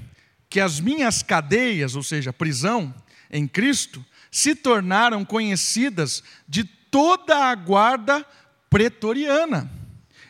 que 0.50 0.60
as 0.60 0.80
minhas 0.80 1.24
cadeias, 1.24 1.96
ou 1.96 2.04
seja, 2.04 2.34
prisão 2.34 2.94
em 3.30 3.48
Cristo, 3.48 4.06
se 4.32 4.56
tornaram 4.56 5.24
conhecidas 5.24 6.24
de 6.48 6.64
toda 6.64 7.50
a 7.50 7.56
guarda 7.56 8.26
pretoriana 8.70 9.72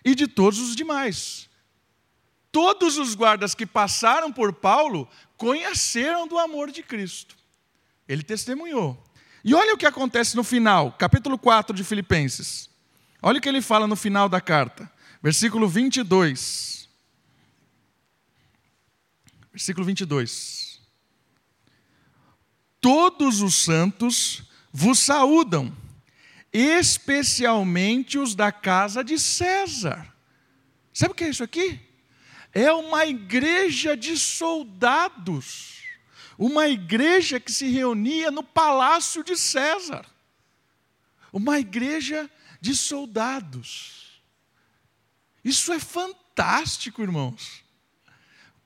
e 0.04 0.14
de 0.16 0.28
todos 0.28 0.60
os 0.60 0.76
demais 0.76 1.50
todos 2.54 3.00
os 3.00 3.16
guardas 3.16 3.56
que 3.56 3.66
passaram 3.66 4.32
por 4.32 4.54
Paulo 4.54 5.10
conheceram 5.36 6.28
do 6.28 6.38
amor 6.38 6.72
de 6.72 6.84
Cristo. 6.84 7.36
Ele 8.08 8.22
testemunhou. 8.22 9.04
E 9.44 9.56
olha 9.56 9.74
o 9.74 9.78
que 9.78 9.88
acontece 9.88 10.36
no 10.36 10.44
final, 10.44 10.92
capítulo 10.92 11.38
4 11.38 11.76
de 11.76 11.84
Filipenses. 11.84 12.70
Olha 13.22 13.40
o 13.40 13.42
que 13.42 13.50
ele 13.50 13.62
fala 13.62 13.88
no 13.88 13.96
final 13.96 14.30
da 14.30 14.40
carta, 14.40 14.90
versículo 15.22 15.68
22. 15.68 16.88
Versículo 19.52 19.86
22. 19.86 20.80
Todos 22.80 23.42
os 23.42 23.56
santos 23.56 24.44
vos 24.72 25.00
saúdam, 25.00 25.76
especialmente 26.52 28.20
os 28.20 28.36
da 28.36 28.52
casa 28.52 29.04
de 29.04 29.18
César. 29.18 30.14
Sabe 30.94 31.14
o 31.14 31.16
que 31.16 31.24
é 31.24 31.30
isso 31.30 31.44
aqui? 31.44 31.93
É 32.54 32.72
uma 32.72 33.06
igreja 33.06 33.98
de 33.98 34.18
soldados, 34.18 35.82
uma 36.38 36.68
igreja 36.68 37.40
que 37.40 37.52
se 37.52 37.68
reunia 37.68 38.30
no 38.30 38.44
palácio 38.44 39.24
de 39.24 39.36
César, 39.36 40.06
uma 41.32 41.60
igreja 41.60 42.30
de 42.62 42.76
soldados. 42.76 44.22
Isso 45.44 45.74
é 45.74 45.80
fantástico, 45.80 47.02
irmãos. 47.02 47.64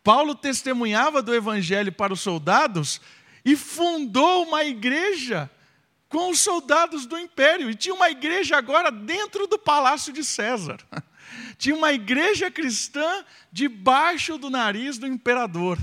Paulo 0.04 0.36
testemunhava 0.36 1.22
do 1.22 1.34
evangelho 1.34 1.92
para 1.92 2.14
os 2.14 2.20
soldados 2.22 3.02
e 3.44 3.56
fundou 3.56 4.46
uma 4.46 4.64
igreja 4.64 5.50
com 6.10 6.30
os 6.30 6.40
soldados 6.40 7.06
do 7.06 7.18
império. 7.18 7.70
E 7.70 7.76
tinha 7.76 7.96
uma 7.96 8.10
igreja 8.10 8.58
agora 8.58 8.92
dentro 8.92 9.48
do 9.48 9.58
palácio 9.58 10.14
de 10.14 10.24
César. 10.24 10.78
Tinha 11.58 11.76
uma 11.76 11.92
igreja 11.92 12.52
cristã 12.52 13.26
debaixo 13.52 14.38
do 14.38 14.50
nariz 14.50 14.98
do 14.98 15.08
imperador. 15.08 15.80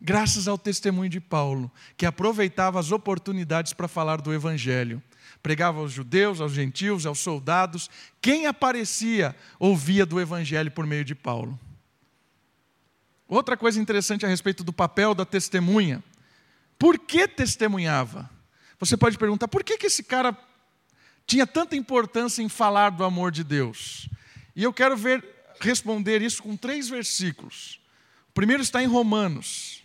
graças 0.00 0.48
ao 0.48 0.56
testemunho 0.56 1.10
de 1.10 1.20
Paulo, 1.20 1.70
que 1.96 2.06
aproveitava 2.06 2.80
as 2.80 2.90
oportunidades 2.90 3.74
para 3.74 3.86
falar 3.86 4.20
do 4.20 4.32
Evangelho. 4.32 5.02
Pregava 5.42 5.78
aos 5.78 5.92
judeus, 5.92 6.40
aos 6.40 6.52
gentios, 6.52 7.04
aos 7.04 7.18
soldados. 7.18 7.90
Quem 8.20 8.46
aparecia 8.46 9.36
ouvia 9.58 10.06
do 10.06 10.18
Evangelho 10.18 10.70
por 10.70 10.86
meio 10.86 11.04
de 11.04 11.14
Paulo. 11.14 11.58
Outra 13.28 13.56
coisa 13.56 13.80
interessante 13.80 14.24
a 14.26 14.28
respeito 14.28 14.64
do 14.64 14.72
papel 14.72 15.14
da 15.14 15.24
testemunha. 15.24 16.02
Por 16.78 16.98
que 16.98 17.28
testemunhava? 17.28 18.28
Você 18.78 18.96
pode 18.96 19.18
perguntar, 19.18 19.48
por 19.48 19.62
que, 19.62 19.76
que 19.76 19.86
esse 19.86 20.02
cara 20.02 20.36
tinha 21.26 21.46
tanta 21.46 21.76
importância 21.76 22.42
em 22.42 22.48
falar 22.48 22.90
do 22.90 23.04
amor 23.04 23.30
de 23.30 23.44
Deus? 23.44 24.08
E 24.60 24.62
eu 24.62 24.74
quero 24.74 24.94
ver 24.94 25.24
responder 25.58 26.20
isso 26.20 26.42
com 26.42 26.54
três 26.54 26.86
versículos. 26.86 27.80
O 28.28 28.32
primeiro 28.34 28.62
está 28.62 28.82
em 28.82 28.86
Romanos. 28.86 29.82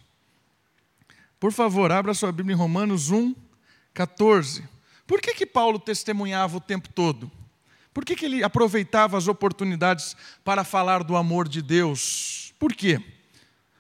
Por 1.40 1.54
favor, 1.54 1.94
abra 1.94 2.14
sua 2.14 2.30
Bíblia 2.30 2.56
em 2.56 2.58
Romanos 2.58 3.10
1, 3.10 3.34
14. 3.94 4.68
Por 5.08 5.22
que, 5.22 5.34
que 5.34 5.46
Paulo 5.46 5.80
testemunhava 5.80 6.58
o 6.58 6.60
tempo 6.60 6.90
todo? 6.90 7.32
Por 7.94 8.04
que, 8.04 8.18
que 8.18 8.26
ele 8.26 8.44
aproveitava 8.44 9.18
as 9.18 9.30
oportunidades 9.30 10.14
para 10.44 10.66
falar 10.66 11.06
do 11.06 11.16
amor 11.16 11.48
de 11.48 11.62
Deus? 11.62 12.54
Por 12.60 12.74
quê? 12.74 13.02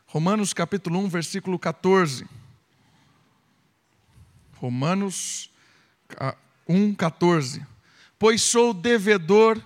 Romanos 0.05 0.53
capítulo 0.53 0.97
1, 0.99 1.09
versículo 1.09 1.59
14. 1.59 2.25
Romanos 4.53 5.51
1, 6.65 6.95
14. 6.95 7.67
Pois 8.17 8.41
sou 8.41 8.73
devedor 8.73 9.61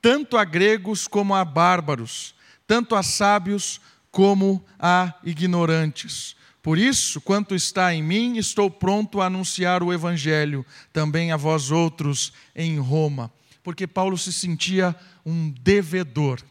tanto 0.00 0.36
a 0.36 0.44
gregos 0.44 1.06
como 1.06 1.34
a 1.34 1.44
bárbaros, 1.44 2.34
tanto 2.66 2.94
a 2.94 3.02
sábios 3.02 3.80
como 4.10 4.64
a 4.78 5.14
ignorantes. 5.24 6.36
Por 6.62 6.78
isso, 6.78 7.20
quanto 7.20 7.54
está 7.54 7.94
em 7.94 8.02
mim, 8.02 8.36
estou 8.36 8.70
pronto 8.70 9.20
a 9.20 9.26
anunciar 9.26 9.82
o 9.82 9.92
evangelho 9.92 10.66
também 10.92 11.32
a 11.32 11.36
vós 11.36 11.70
outros 11.70 12.32
em 12.54 12.78
Roma. 12.78 13.32
Porque 13.62 13.86
Paulo 13.86 14.18
se 14.18 14.32
sentia 14.32 14.94
um 15.24 15.50
devedor. 15.50 16.42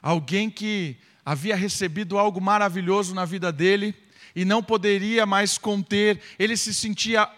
Alguém 0.00 0.50
que 0.50 0.96
havia 1.24 1.54
recebido 1.54 2.18
algo 2.18 2.40
maravilhoso 2.40 3.14
na 3.14 3.24
vida 3.24 3.52
dele 3.52 3.94
e 4.34 4.44
não 4.44 4.62
poderia 4.62 5.24
mais 5.24 5.58
conter, 5.58 6.20
ele 6.38 6.56
se 6.56 6.74
sentia 6.74 7.30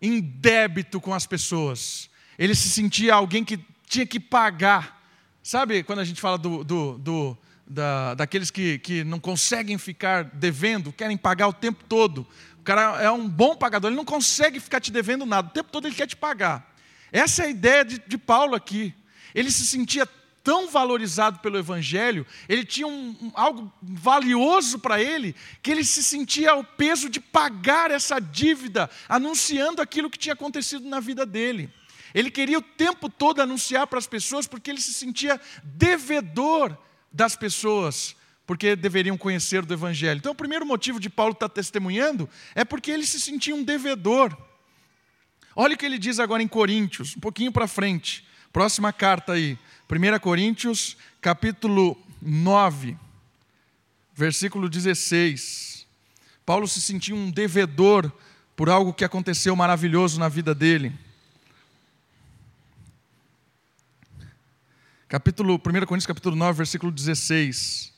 em 0.00 0.20
débito 0.20 1.00
com 1.00 1.14
as 1.14 1.26
pessoas, 1.26 2.10
ele 2.38 2.54
se 2.54 2.68
sentia 2.68 3.14
alguém 3.14 3.44
que 3.44 3.58
tinha 3.86 4.06
que 4.06 4.18
pagar. 4.20 5.02
Sabe 5.42 5.82
quando 5.82 5.98
a 5.98 6.04
gente 6.04 6.20
fala 6.20 6.38
do, 6.38 6.64
do, 6.64 6.98
do 6.98 7.38
da, 7.66 8.14
daqueles 8.14 8.50
que, 8.50 8.78
que 8.78 9.04
não 9.04 9.20
conseguem 9.20 9.78
ficar 9.78 10.24
devendo, 10.24 10.92
querem 10.92 11.16
pagar 11.16 11.48
o 11.48 11.52
tempo 11.52 11.84
todo? 11.88 12.26
O 12.60 12.62
cara 12.64 13.02
é 13.02 13.10
um 13.10 13.28
bom 13.28 13.54
pagador, 13.54 13.90
ele 13.90 13.96
não 13.96 14.04
consegue 14.04 14.58
ficar 14.58 14.80
te 14.80 14.90
devendo 14.90 15.26
nada, 15.26 15.48
o 15.48 15.52
tempo 15.52 15.70
todo 15.70 15.86
ele 15.86 15.94
quer 15.94 16.06
te 16.06 16.16
pagar. 16.16 16.74
Essa 17.12 17.42
é 17.42 17.46
a 17.46 17.50
ideia 17.50 17.84
de, 17.84 18.02
de 18.06 18.18
Paulo 18.18 18.54
aqui. 18.54 18.94
Ele 19.34 19.50
se 19.50 19.66
sentia 19.66 20.08
tão 20.44 20.68
valorizado 20.68 21.38
pelo 21.38 21.58
Evangelho, 21.58 22.26
ele 22.48 22.64
tinha 22.66 22.86
um, 22.86 23.16
um, 23.20 23.32
algo 23.34 23.72
valioso 23.82 24.78
para 24.78 25.02
ele, 25.02 25.34
que 25.62 25.70
ele 25.70 25.82
se 25.82 26.02
sentia 26.02 26.54
o 26.54 26.62
peso 26.62 27.08
de 27.08 27.18
pagar 27.18 27.90
essa 27.90 28.20
dívida, 28.20 28.90
anunciando 29.08 29.80
aquilo 29.80 30.10
que 30.10 30.18
tinha 30.18 30.34
acontecido 30.34 30.86
na 30.86 31.00
vida 31.00 31.24
dele. 31.24 31.72
Ele 32.14 32.30
queria 32.30 32.58
o 32.58 32.62
tempo 32.62 33.08
todo 33.08 33.42
anunciar 33.42 33.88
para 33.88 33.98
as 33.98 34.06
pessoas, 34.06 34.46
porque 34.46 34.70
ele 34.70 34.80
se 34.80 34.92
sentia 34.94 35.40
devedor 35.64 36.78
das 37.12 37.34
pessoas, 37.34 38.14
porque 38.46 38.76
deveriam 38.76 39.18
conhecer 39.18 39.64
do 39.64 39.74
Evangelho. 39.74 40.18
Então, 40.18 40.32
o 40.32 40.36
primeiro 40.36 40.64
motivo 40.64 41.00
de 41.00 41.10
Paulo 41.10 41.32
estar 41.32 41.48
testemunhando 41.48 42.28
é 42.54 42.64
porque 42.64 42.90
ele 42.90 43.04
se 43.04 43.18
sentia 43.18 43.54
um 43.54 43.64
devedor. 43.64 44.36
Olha 45.56 45.74
o 45.74 45.78
que 45.78 45.84
ele 45.84 45.98
diz 45.98 46.20
agora 46.20 46.42
em 46.42 46.48
Coríntios, 46.48 47.16
um 47.16 47.20
pouquinho 47.20 47.50
para 47.50 47.66
frente. 47.66 48.24
Próxima 48.52 48.92
carta 48.92 49.32
aí. 49.32 49.58
1 49.90 50.18
Coríntios, 50.20 50.96
capítulo 51.20 52.00
9, 52.22 52.96
versículo 54.14 54.68
16. 54.68 55.84
Paulo 56.46 56.68
se 56.68 56.80
sentia 56.80 57.14
um 57.14 57.30
devedor 57.30 58.12
por 58.54 58.70
algo 58.70 58.92
que 58.92 59.04
aconteceu 59.04 59.56
maravilhoso 59.56 60.20
na 60.20 60.28
vida 60.28 60.54
dele. 60.54 60.92
Capítulo 65.14 65.54
1 65.54 65.60
Coríntios 65.86 66.06
capítulo 66.06 66.34
9, 66.34 66.56
versículo 66.56 66.90
16. 66.90 67.92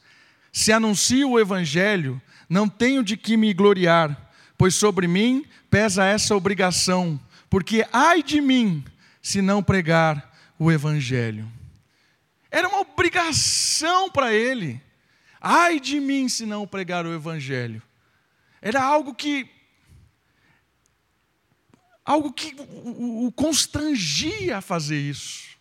Se 0.52 0.70
anuncio 0.70 1.30
o 1.30 1.40
evangelho, 1.40 2.20
não 2.46 2.68
tenho 2.68 3.02
de 3.02 3.16
que 3.16 3.38
me 3.38 3.54
gloriar, 3.54 4.30
pois 4.58 4.74
sobre 4.74 5.08
mim 5.08 5.46
pesa 5.70 6.04
essa 6.04 6.36
obrigação, 6.36 7.18
porque 7.48 7.86
ai 7.90 8.22
de 8.22 8.38
mim 8.38 8.84
se 9.22 9.40
não 9.40 9.62
pregar 9.62 10.30
o 10.58 10.70
evangelho. 10.70 11.50
Era 12.50 12.68
uma 12.68 12.80
obrigação 12.80 14.10
para 14.10 14.34
ele. 14.34 14.78
Ai 15.40 15.80
de 15.80 15.98
mim 15.98 16.28
se 16.28 16.44
não 16.44 16.66
pregar 16.66 17.06
o 17.06 17.14
evangelho. 17.14 17.82
Era 18.60 18.84
algo 18.84 19.14
que 19.14 19.48
algo 22.04 22.30
que 22.30 22.54
o, 22.58 23.32
constrangia 23.32 24.58
a 24.58 24.60
fazer 24.60 25.00
isso. 25.00 25.55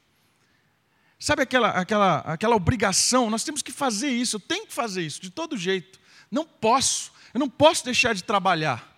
Sabe 1.20 1.44
aquela, 1.44 1.70
aquela, 1.70 2.18
aquela 2.20 2.56
obrigação? 2.56 3.30
Nós 3.30 3.44
temos 3.44 3.62
que 3.62 3.72
fazer 3.72 4.10
isso, 4.10 4.36
eu 4.36 4.40
tenho 4.40 4.68
que 4.68 4.74
fazer 4.74 5.02
isso, 5.02 5.22
de 5.22 5.30
todo 5.30 5.58
jeito. 5.58 6.00
Não 6.30 6.46
posso, 6.46 7.12
eu 7.34 7.40
não 7.40 7.50
posso 7.50 7.86
deixar 7.86 8.14
de 8.14 8.24
trabalhar. 8.24 8.96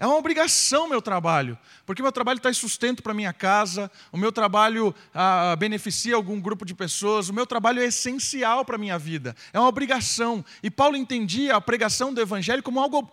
É 0.00 0.06
uma 0.06 0.16
obrigação 0.16 0.88
meu 0.88 1.02
trabalho, 1.02 1.58
porque 1.84 2.00
meu 2.00 2.10
trabalho 2.10 2.40
traz 2.40 2.56
sustento 2.56 3.02
para 3.02 3.12
minha 3.12 3.34
casa, 3.34 3.90
o 4.10 4.16
meu 4.16 4.32
trabalho 4.32 4.94
ah, 5.12 5.54
beneficia 5.56 6.14
algum 6.14 6.40
grupo 6.40 6.64
de 6.64 6.74
pessoas, 6.74 7.28
o 7.28 7.34
meu 7.34 7.46
trabalho 7.46 7.82
é 7.82 7.84
essencial 7.84 8.64
para 8.64 8.78
minha 8.78 8.98
vida, 8.98 9.36
é 9.52 9.60
uma 9.60 9.68
obrigação. 9.68 10.42
E 10.62 10.70
Paulo 10.70 10.96
entendia 10.96 11.54
a 11.54 11.60
pregação 11.60 12.14
do 12.14 12.20
Evangelho 12.20 12.62
como 12.62 12.80
algo 12.80 13.12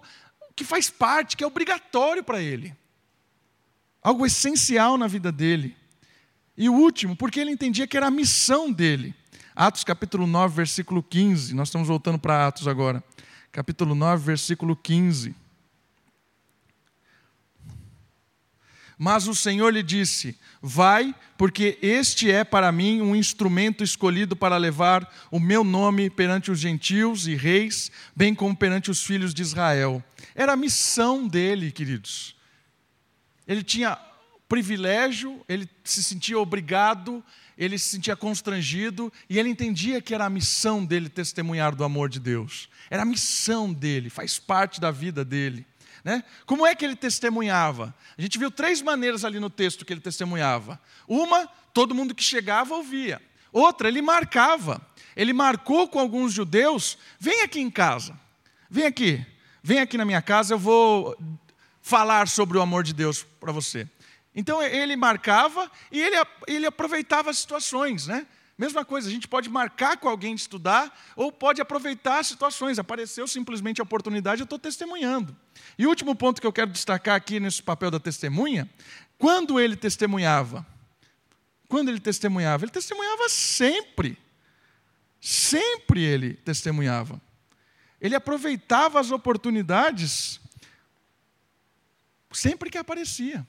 que 0.55 0.63
faz 0.63 0.89
parte, 0.89 1.35
que 1.35 1.43
é 1.43 1.47
obrigatório 1.47 2.23
para 2.23 2.41
ele, 2.41 2.73
algo 4.01 4.25
essencial 4.25 4.97
na 4.97 5.07
vida 5.07 5.29
dele. 5.29 5.75
E 6.57 6.67
o 6.69 6.73
último, 6.73 7.15
porque 7.15 7.39
ele 7.39 7.51
entendia 7.51 7.85
que 7.85 7.95
era 7.95 8.07
a 8.07 8.11
missão 8.11 8.71
dele. 8.71 9.13
Atos 9.55 9.83
capítulo 9.83 10.25
9, 10.25 10.55
versículo 10.55 11.03
15, 11.03 11.53
nós 11.53 11.67
estamos 11.67 11.87
voltando 11.87 12.17
para 12.17 12.47
Atos 12.47 12.67
agora. 12.67 13.03
Capítulo 13.51 13.93
9, 13.93 14.23
versículo 14.25 14.75
15. 14.75 15.35
Mas 18.97 19.27
o 19.27 19.35
Senhor 19.35 19.71
lhe 19.71 19.83
disse: 19.83 20.35
Vai, 20.59 21.13
porque 21.37 21.77
este 21.81 22.31
é 22.31 22.43
para 22.43 22.71
mim 22.71 23.01
um 23.01 23.15
instrumento 23.15 23.83
escolhido 23.83 24.35
para 24.35 24.57
levar 24.57 25.07
o 25.29 25.39
meu 25.39 25.63
nome 25.63 26.09
perante 26.09 26.49
os 26.49 26.59
gentios 26.59 27.27
e 27.27 27.35
reis, 27.35 27.91
bem 28.15 28.33
como 28.33 28.55
perante 28.55 28.89
os 28.89 29.03
filhos 29.03 29.33
de 29.33 29.43
Israel. 29.43 30.03
Era 30.33 30.53
a 30.53 30.57
missão 30.57 31.27
dele, 31.27 31.71
queridos. 31.71 32.35
Ele 33.47 33.63
tinha 33.63 33.97
privilégio, 34.47 35.43
ele 35.47 35.69
se 35.83 36.03
sentia 36.03 36.39
obrigado, 36.39 37.23
ele 37.57 37.77
se 37.77 37.89
sentia 37.89 38.15
constrangido 38.15 39.11
e 39.29 39.37
ele 39.37 39.49
entendia 39.49 40.01
que 40.01 40.13
era 40.13 40.25
a 40.25 40.29
missão 40.29 40.85
dele 40.85 41.09
testemunhar 41.09 41.75
do 41.75 41.83
amor 41.83 42.09
de 42.09 42.19
Deus. 42.19 42.69
Era 42.89 43.01
a 43.01 43.05
missão 43.05 43.73
dele, 43.73 44.09
faz 44.09 44.39
parte 44.39 44.79
da 44.79 44.91
vida 44.91 45.25
dele. 45.25 45.65
Né? 46.03 46.23
Como 46.45 46.65
é 46.65 46.73
que 46.73 46.85
ele 46.85 46.95
testemunhava? 46.95 47.93
A 48.17 48.21
gente 48.21 48.37
viu 48.37 48.49
três 48.49 48.81
maneiras 48.81 49.25
ali 49.25 49.39
no 49.39 49.49
texto 49.49 49.83
que 49.83 49.91
ele 49.91 49.99
testemunhava. 49.99 50.79
Uma, 51.07 51.47
todo 51.73 51.95
mundo 51.95 52.15
que 52.15 52.23
chegava 52.23 52.75
ouvia. 52.75 53.21
Outra, 53.51 53.87
ele 53.87 54.01
marcava. 54.01 54.81
Ele 55.15 55.33
marcou 55.33 55.87
com 55.87 55.99
alguns 55.99 56.31
judeus: 56.31 56.97
vem 57.19 57.41
aqui 57.41 57.59
em 57.59 57.71
casa, 57.71 58.17
vem 58.69 58.85
aqui, 58.85 59.25
vem 59.63 59.79
aqui 59.79 59.97
na 59.97 60.05
minha 60.05 60.21
casa, 60.21 60.53
eu 60.53 60.59
vou 60.59 61.17
falar 61.81 62.27
sobre 62.27 62.57
o 62.57 62.61
amor 62.61 62.83
de 62.83 62.93
Deus 62.93 63.25
para 63.39 63.51
você. 63.51 63.89
Então 64.37 64.61
ele 64.61 64.95
marcava 64.95 65.69
e 65.91 65.99
ele, 65.99 66.15
ele 66.45 66.67
aproveitava 66.67 67.31
as 67.31 67.39
situações, 67.39 68.05
né? 68.05 68.27
Mesma 68.55 68.85
coisa, 68.85 69.09
a 69.09 69.11
gente 69.11 69.27
pode 69.27 69.49
marcar 69.49 69.97
com 69.97 70.07
alguém 70.07 70.35
de 70.35 70.41
estudar 70.41 70.95
ou 71.15 71.31
pode 71.31 71.59
aproveitar 71.59 72.19
as 72.19 72.27
situações. 72.27 72.77
Apareceu 72.77 73.27
simplesmente 73.27 73.81
a 73.81 73.83
oportunidade, 73.83 74.41
eu 74.41 74.45
estou 74.45 74.59
testemunhando. 74.59 75.35
E 75.75 75.87
o 75.87 75.89
último 75.89 76.15
ponto 76.15 76.39
que 76.39 76.45
eu 76.45 76.53
quero 76.53 76.69
destacar 76.69 77.15
aqui 77.15 77.39
nesse 77.39 77.63
papel 77.63 77.89
da 77.89 77.99
testemunha, 77.99 78.69
quando 79.17 79.59
ele 79.59 79.75
testemunhava, 79.75 80.63
quando 81.67 81.89
ele 81.89 81.99
testemunhava, 81.99 82.63
ele 82.63 82.71
testemunhava 82.71 83.29
sempre. 83.29 84.19
Sempre 85.19 86.03
ele 86.03 86.35
testemunhava. 86.35 87.19
Ele 87.99 88.13
aproveitava 88.13 88.99
as 88.99 89.09
oportunidades 89.09 90.39
sempre 92.31 92.69
que 92.69 92.77
aparecia. 92.77 93.45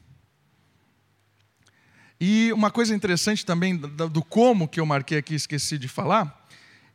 E 2.20 2.52
uma 2.52 2.70
coisa 2.70 2.94
interessante 2.94 3.46
também 3.46 3.76
do 3.76 4.22
como 4.22 4.66
que 4.66 4.80
eu 4.80 4.86
marquei 4.86 5.18
aqui, 5.18 5.34
esqueci 5.34 5.78
de 5.78 5.86
falar, 5.86 6.46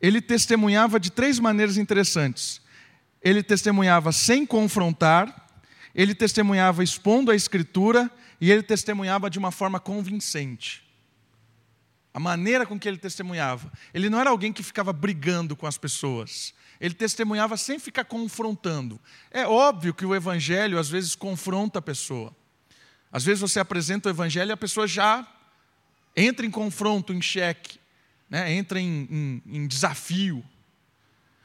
ele 0.02 0.22
testemunhava 0.22 1.00
de 1.00 1.10
três 1.10 1.40
maneiras 1.40 1.78
interessantes. 1.78 2.62
ele 3.22 3.42
testemunhava 3.42 4.12
sem 4.12 4.46
confrontar, 4.46 5.48
ele 5.96 6.14
testemunhava 6.14 6.84
expondo 6.84 7.32
a 7.32 7.36
Escritura 7.36 8.12
e 8.42 8.52
ele 8.52 8.62
testemunhava 8.62 9.30
de 9.30 9.40
uma 9.40 9.50
forma 9.50 9.80
convincente. 9.80 10.84
A 12.14 12.20
maneira 12.20 12.66
com 12.66 12.78
que 12.78 12.88
ele 12.88 12.98
testemunhava. 12.98 13.72
Ele 13.94 14.10
não 14.10 14.20
era 14.20 14.30
alguém 14.30 14.52
que 14.52 14.62
ficava 14.62 14.92
brigando 14.92 15.56
com 15.56 15.66
as 15.66 15.78
pessoas. 15.78 16.54
Ele 16.82 16.94
testemunhava 16.94 17.56
sem 17.56 17.80
ficar 17.80 18.04
confrontando. 18.04 19.00
É 19.32 19.48
óbvio 19.48 19.94
que 19.94 20.06
o 20.06 20.14
evangelho 20.14 20.78
às 20.78 20.90
vezes 20.90 21.16
confronta 21.16 21.80
a 21.80 21.82
pessoa. 21.82 22.36
Às 23.14 23.24
vezes 23.24 23.40
você 23.40 23.60
apresenta 23.60 24.10
o 24.10 24.12
evangelho 24.12 24.50
e 24.50 24.52
a 24.54 24.58
pessoa 24.58 24.88
já 24.88 25.28
entra 26.16 26.44
em 26.44 26.50
confronto, 26.50 27.14
em 27.14 27.22
xeque, 27.22 27.80
né? 28.28 28.52
entra 28.52 28.80
em, 28.80 29.08
em, 29.48 29.58
em 29.58 29.68
desafio. 29.68 30.44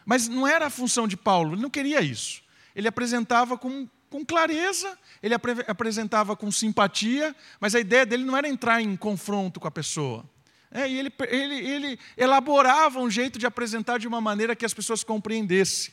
Mas 0.06 0.26
não 0.28 0.48
era 0.48 0.68
a 0.68 0.70
função 0.70 1.06
de 1.06 1.14
Paulo, 1.14 1.52
ele 1.52 1.60
não 1.60 1.68
queria 1.68 2.00
isso. 2.00 2.42
Ele 2.74 2.88
apresentava 2.88 3.58
com, 3.58 3.86
com 4.08 4.24
clareza, 4.24 4.98
ele 5.22 5.34
apre, 5.34 5.62
apresentava 5.66 6.34
com 6.34 6.50
simpatia, 6.50 7.36
mas 7.60 7.74
a 7.74 7.80
ideia 7.80 8.06
dele 8.06 8.24
não 8.24 8.34
era 8.34 8.48
entrar 8.48 8.80
em 8.80 8.96
confronto 8.96 9.60
com 9.60 9.68
a 9.68 9.70
pessoa. 9.70 10.24
É, 10.70 10.88
e 10.88 10.98
ele, 10.98 11.12
ele, 11.28 11.54
ele 11.54 11.98
elaborava 12.16 12.98
um 12.98 13.10
jeito 13.10 13.38
de 13.38 13.44
apresentar 13.44 13.98
de 13.98 14.08
uma 14.08 14.22
maneira 14.22 14.56
que 14.56 14.64
as 14.64 14.72
pessoas 14.72 15.04
compreendessem. 15.04 15.92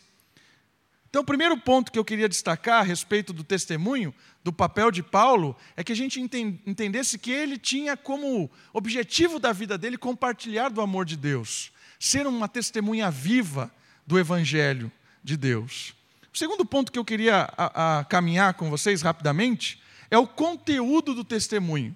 Então, 1.16 1.24
o 1.24 1.26
primeiro 1.26 1.56
ponto 1.56 1.94
que 1.94 1.98
eu 1.98 2.04
queria 2.04 2.28
destacar 2.28 2.82
a 2.82 2.84
respeito 2.84 3.32
do 3.32 3.42
testemunho, 3.42 4.14
do 4.44 4.52
papel 4.52 4.92
de 4.92 5.02
Paulo, 5.02 5.56
é 5.78 5.82
que 5.82 5.94
a 5.94 5.96
gente 5.96 6.20
entendesse 6.20 7.18
que 7.18 7.32
ele 7.32 7.58
tinha 7.58 7.96
como 7.96 8.52
objetivo 8.74 9.40
da 9.40 9.54
vida 9.54 9.78
dele 9.78 9.98
compartilhar 9.98 10.68
do 10.68 10.82
amor 10.82 11.06
de 11.06 11.16
Deus, 11.16 11.72
ser 11.98 12.28
uma 12.28 12.50
testemunha 12.50 13.10
viva 13.10 13.72
do 14.06 14.20
Evangelho 14.20 14.92
de 15.24 15.38
Deus. 15.38 15.94
O 16.34 16.38
segundo 16.38 16.66
ponto 16.66 16.92
que 16.92 17.00
eu 17.00 17.06
queria 17.06 17.48
a, 17.58 18.00
a, 18.00 18.04
caminhar 18.04 18.56
com 18.56 18.70
vocês 18.70 19.02
rapidamente 19.02 19.82
é 20.12 20.18
o 20.18 20.28
conteúdo 20.28 21.14
do 21.14 21.24
testemunho. 21.24 21.96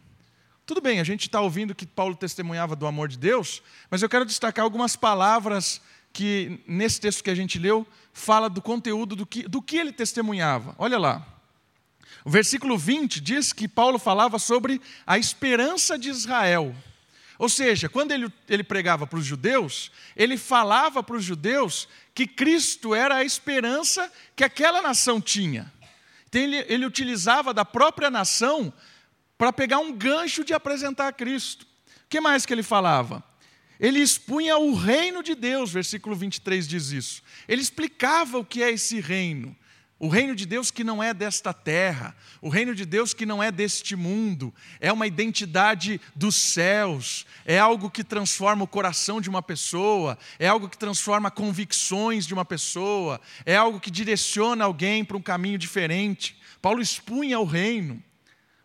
Tudo 0.65 0.79
bem, 0.79 1.01
a 1.01 1.03
gente 1.03 1.23
está 1.23 1.41
ouvindo 1.41 1.75
que 1.75 1.85
Paulo 1.85 2.15
testemunhava 2.15 2.73
do 2.73 2.87
amor 2.87 3.09
de 3.09 3.17
Deus, 3.17 3.61
mas 3.91 4.01
eu 4.01 4.07
quero 4.07 4.23
destacar 4.23 4.63
algumas 4.63 4.95
palavras 4.95 5.81
que, 6.13 6.59
nesse 6.67 6.99
texto 6.99 7.23
que 7.23 7.29
a 7.29 7.35
gente 7.35 7.57
leu, 7.59 7.85
fala 8.13 8.49
do 8.49 8.61
conteúdo 8.61 9.15
do 9.15 9.25
que, 9.25 9.43
do 9.43 9.61
que 9.61 9.77
ele 9.77 9.91
testemunhava. 9.91 10.75
Olha 10.77 10.97
lá. 10.97 11.25
O 12.25 12.29
versículo 12.29 12.77
20 12.77 13.21
diz 13.21 13.53
que 13.53 13.67
Paulo 13.67 13.97
falava 13.97 14.37
sobre 14.37 14.81
a 15.05 15.17
esperança 15.17 15.97
de 15.97 16.09
Israel. 16.09 16.75
Ou 17.37 17.47
seja, 17.47 17.87
quando 17.87 18.11
ele, 18.11 18.31
ele 18.49 18.63
pregava 18.63 19.07
para 19.07 19.17
os 19.17 19.25
judeus, 19.25 19.91
ele 20.15 20.37
falava 20.37 21.01
para 21.01 21.15
os 21.15 21.23
judeus 21.23 21.87
que 22.13 22.27
Cristo 22.27 22.93
era 22.93 23.15
a 23.15 23.23
esperança 23.23 24.11
que 24.35 24.43
aquela 24.43 24.81
nação 24.81 25.21
tinha. 25.21 25.71
Então 26.27 26.41
ele, 26.41 26.57
ele 26.67 26.85
utilizava 26.85 27.53
da 27.53 27.63
própria 27.63 28.09
nação 28.09 28.73
para 29.37 29.53
pegar 29.53 29.79
um 29.79 29.93
gancho 29.93 30.43
de 30.43 30.53
apresentar 30.53 31.07
a 31.07 31.13
Cristo. 31.13 31.65
O 32.05 32.09
que 32.09 32.19
mais 32.19 32.45
que 32.45 32.53
ele 32.53 32.61
falava? 32.61 33.23
Ele 33.79 33.99
expunha 33.99 34.57
o 34.57 34.73
reino 34.73 35.23
de 35.23 35.33
Deus, 35.33 35.71
versículo 35.71 36.15
23 36.15 36.67
diz 36.67 36.91
isso. 36.91 37.23
Ele 37.47 37.61
explicava 37.61 38.37
o 38.37 38.45
que 38.45 38.61
é 38.61 38.71
esse 38.71 38.99
reino. 38.99 39.55
O 39.99 40.07
reino 40.07 40.33
de 40.33 40.45
Deus 40.45 40.71
que 40.71 40.81
não 40.81 41.03
é 41.03 41.13
desta 41.13 41.53
terra, 41.53 42.15
o 42.41 42.47
reino 42.47 42.73
de 42.73 42.85
Deus 42.85 43.13
que 43.13 43.25
não 43.25 43.43
é 43.43 43.51
deste 43.51 43.97
mundo, 43.97 44.53
é 44.79 44.93
uma 44.93 45.05
identidade 45.05 45.99
dos 46.15 46.37
céus, 46.37 47.25
é 47.45 47.59
algo 47.59 47.91
que 47.91 48.01
transforma 48.01 48.63
o 48.63 48.67
coração 48.67 49.19
de 49.19 49.29
uma 49.29 49.41
pessoa, 49.41 50.17
é 50.39 50.47
algo 50.47 50.69
que 50.69 50.77
transforma 50.77 51.29
convicções 51.29 52.25
de 52.25 52.33
uma 52.33 52.45
pessoa, 52.45 53.19
é 53.45 53.57
algo 53.57 53.77
que 53.77 53.91
direciona 53.91 54.63
alguém 54.63 55.03
para 55.03 55.17
um 55.17 55.21
caminho 55.21 55.57
diferente. 55.57 56.39
Paulo 56.61 56.81
expunha 56.81 57.37
o 57.37 57.45
reino. 57.45 58.01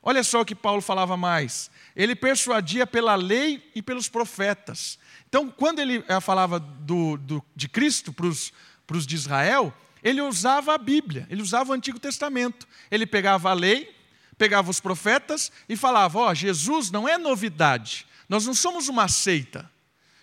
Olha 0.07 0.23
só 0.23 0.43
o 0.43 0.45
que 0.45 0.55
Paulo 0.55 0.83
falava 0.83 1.17
mais. 1.17 1.71
Ele 1.97 2.15
persuadia 2.15 2.87
pela 2.87 3.15
lei 3.15 3.71
e 3.75 3.81
pelos 3.81 4.07
profetas. 4.07 4.99
Então, 5.27 5.49
quando 5.49 5.79
ele 5.79 6.05
eh, 6.07 6.21
falava 6.21 6.61
do, 6.61 7.17
do, 7.17 7.43
de 7.57 7.69
Cristo 7.69 8.13
para 8.13 8.27
os 8.27 9.07
de 9.07 9.15
Israel, 9.15 9.73
ele 10.03 10.21
usava 10.21 10.75
a 10.75 10.79
Bíblia, 10.79 11.27
ele 11.31 11.41
usava 11.41 11.71
o 11.71 11.73
Antigo 11.73 11.99
Testamento. 11.99 12.69
Ele 12.91 13.07
pegava 13.07 13.49
a 13.49 13.55
lei, 13.55 13.97
pegava 14.37 14.71
os 14.71 14.79
profetas 14.79 15.51
e 15.67 15.75
falava: 15.75 16.19
Ó, 16.19 16.31
oh, 16.31 16.35
Jesus 16.35 16.91
não 16.91 17.09
é 17.09 17.17
novidade, 17.17 18.07
nós 18.29 18.45
não 18.47 18.53
somos 18.53 18.89
uma 18.89 19.09
seita. 19.09 19.71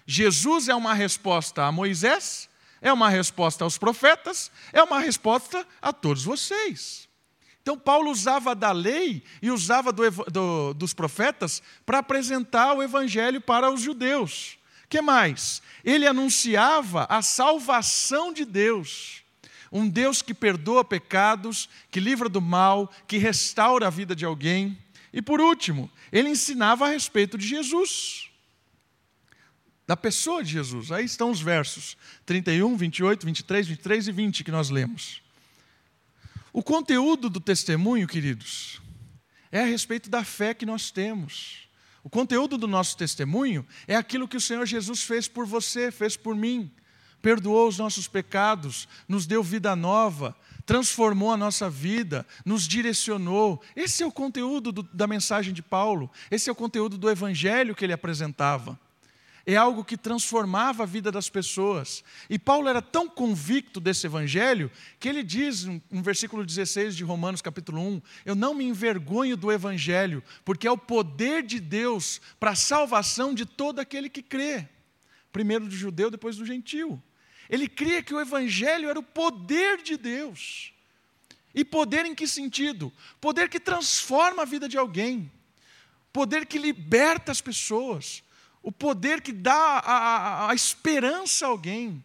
Jesus 0.06 0.70
é 0.70 0.76
uma 0.76 0.94
resposta 0.94 1.64
a 1.64 1.72
Moisés, 1.72 2.48
é 2.80 2.94
uma 2.94 3.10
resposta 3.10 3.64
aos 3.64 3.80
profetas, 3.80 4.52
é 4.72 4.84
uma 4.84 5.00
resposta 5.00 5.66
a 5.82 5.92
todos 5.92 6.24
vocês. 6.24 7.10
Então, 7.62 7.78
Paulo 7.78 8.10
usava 8.10 8.56
da 8.56 8.72
lei 8.72 9.24
e 9.42 9.52
usava 9.52 9.92
do, 9.92 10.10
do, 10.32 10.74
dos 10.74 10.94
profetas 10.94 11.62
para 11.86 12.00
apresentar 12.00 12.74
o 12.74 12.82
evangelho 12.82 13.40
para 13.40 13.72
os 13.72 13.82
judeus 13.82 14.60
que 14.92 15.02
mais? 15.02 15.62
Ele 15.86 16.06
anunciava 16.06 17.08
a 17.10 17.22
salvação 17.22 18.34
de 18.34 18.44
Deus. 18.44 19.24
Um 19.72 19.88
Deus 19.88 20.22
que 20.22 20.34
perdoa 20.34 20.84
pecados, 20.84 21.70
que 21.90 22.02
livra 22.02 22.28
do 22.28 22.42
mal, 22.42 22.92
que 23.08 23.18
restaura 23.18 23.88
a 23.88 23.90
vida 23.90 24.14
de 24.14 24.26
alguém. 24.26 24.78
E 25.14 25.22
por 25.22 25.40
último, 25.40 25.90
ele 26.12 26.28
ensinava 26.28 26.86
a 26.86 26.90
respeito 26.90 27.38
de 27.38 27.48
Jesus, 27.48 28.30
da 29.88 29.96
pessoa 29.96 30.44
de 30.44 30.52
Jesus. 30.52 30.92
Aí 30.92 31.06
estão 31.06 31.32
os 31.32 31.40
versos 31.40 31.96
31, 32.26 32.76
28, 32.76 33.26
23, 33.26 33.68
23 33.70 34.08
e 34.10 34.12
20 34.12 34.44
que 34.44 34.52
nós 34.52 34.70
lemos. 34.70 35.22
O 36.54 36.62
conteúdo 36.62 37.30
do 37.30 37.40
testemunho, 37.40 38.08
queridos, 38.08 38.82
é 39.52 39.62
a 39.62 39.66
respeito 39.66 40.10
da 40.10 40.24
fé 40.24 40.54
que 40.54 40.66
nós 40.66 40.92
temos. 40.92 41.70
O 42.04 42.10
conteúdo 42.10 42.58
do 42.58 42.68
nosso 42.68 42.98
testemunho 42.98 43.66
é 43.88 43.96
aquilo 43.96 44.28
que 44.28 44.36
o 44.36 44.42
Senhor 44.42 44.66
Jesus 44.66 45.04
fez 45.04 45.28
por 45.28 45.46
você, 45.46 45.92
fez 45.92 46.18
por 46.18 46.36
mim. 46.36 46.70
Perdoou 47.22 47.68
os 47.68 47.78
nossos 47.78 48.08
pecados, 48.08 48.88
nos 49.08 49.26
deu 49.26 49.44
vida 49.44 49.76
nova, 49.76 50.36
transformou 50.66 51.32
a 51.32 51.38
nossa 51.38 51.70
vida, 51.70 52.26
nos 52.44 52.68
direcionou. 52.68 53.62
Esse 53.76 54.04
é 54.04 54.06
o 54.06 54.12
conteúdo 54.12 54.72
do, 54.72 54.84
da 54.84 55.08
mensagem 55.08 55.54
de 55.54 55.62
Paulo, 55.62 56.12
esse 56.30 56.50
é 56.50 56.52
o 56.52 56.56
conteúdo 56.56 56.98
do 56.98 57.10
evangelho 57.10 57.76
que 57.76 57.86
ele 57.86 57.94
apresentava 57.94 58.78
é 59.54 59.58
algo 59.58 59.84
que 59.84 59.98
transformava 59.98 60.84
a 60.84 60.86
vida 60.86 61.12
das 61.12 61.30
pessoas. 61.30 62.04
E 62.30 62.38
Paulo 62.38 62.70
era 62.70 62.82
tão 62.82 63.10
convicto 63.10 63.80
desse 63.80 64.06
evangelho 64.06 64.72
que 65.00 65.10
ele 65.10 65.24
diz 65.24 65.66
no 65.66 65.82
versículo 66.04 66.46
16 66.46 66.96
de 66.96 67.04
Romanos, 67.04 67.42
capítulo 67.42 67.82
1: 67.82 68.02
Eu 68.26 68.36
não 68.36 68.54
me 68.54 68.66
envergonho 68.66 69.36
do 69.36 69.52
evangelho, 69.52 70.24
porque 70.46 70.68
é 70.68 70.72
o 70.72 70.78
poder 70.78 71.44
de 71.44 71.60
Deus 71.60 72.22
para 72.40 72.52
a 72.52 72.56
salvação 72.56 73.34
de 73.34 73.46
todo 73.46 73.80
aquele 73.80 74.10
que 74.10 74.22
crê. 74.22 74.70
Primeiro 75.32 75.66
do 75.66 75.76
judeu, 75.76 76.12
depois 76.12 76.36
do 76.38 76.46
gentil. 76.46 77.02
Ele 77.50 77.68
cria 77.68 78.04
que 78.04 78.14
o 78.14 78.22
evangelho 78.22 78.90
era 78.90 79.00
o 79.00 79.04
poder 79.04 79.82
de 79.82 79.98
Deus. 79.98 80.72
E 81.54 81.66
poder 81.66 82.06
em 82.06 82.16
que 82.16 82.28
sentido? 82.28 82.94
Poder 83.20 83.50
que 83.50 83.60
transforma 83.60 84.44
a 84.44 84.46
vida 84.46 84.70
de 84.70 84.78
alguém. 84.78 85.30
Poder 86.14 86.46
que 86.46 86.58
liberta 86.58 87.32
as 87.32 87.42
pessoas 87.42 88.24
o 88.64 88.72
poder 88.72 89.22
que 89.22 89.32
dá 89.32 89.54
a, 89.54 89.98
a, 89.98 90.52
a, 90.52 90.54
esperança 90.54 91.46
a 91.46 91.50
alguém. 91.50 92.04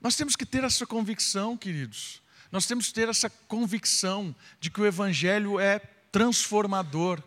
Nós 0.00 0.16
temos 0.16 0.34
que 0.34 0.46
ter 0.46 0.64
essa 0.64 0.86
convicção, 0.86 1.56
queridos. 1.56 2.22
Nós 2.50 2.66
temos 2.66 2.86
que 2.86 2.94
ter 2.94 3.08
essa 3.08 3.30
convicção 3.30 4.34
de 4.60 4.70
que 4.70 4.80
o 4.80 4.86
Evangelho 4.86 5.60
é 5.60 5.78
transformador. 6.10 7.22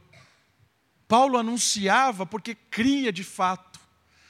Paulo 1.08 1.38
anunciava 1.38 2.25
porque 2.25 2.55
cria 2.55 3.12
de 3.12 3.23
fato. 3.23 3.79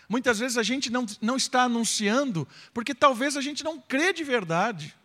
Muitas 0.07 0.39
vezes 0.39 0.57
a 0.57 0.63
gente 0.63 0.91
não, 0.91 1.05
não 1.21 1.35
está 1.35 1.63
anunciando 1.63 2.47
porque 2.73 2.93
talvez 2.93 3.35
a 3.35 3.41
gente 3.41 3.63
não 3.63 3.79
crê 3.79 4.13
de 4.13 4.23
verdade. 4.23 4.95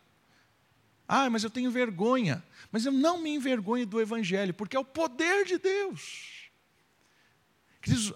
Ah, 1.08 1.30
mas 1.30 1.42
eu 1.42 1.50
tenho 1.50 1.70
vergonha. 1.70 2.42
Mas 2.70 2.86
eu 2.86 2.92
não 2.92 3.18
me 3.18 3.30
envergonho 3.30 3.86
do 3.86 4.00
Evangelho, 4.00 4.54
porque 4.54 4.76
é 4.76 4.80
o 4.80 4.84
poder 4.84 5.44
de 5.44 5.58
Deus. 5.58 6.39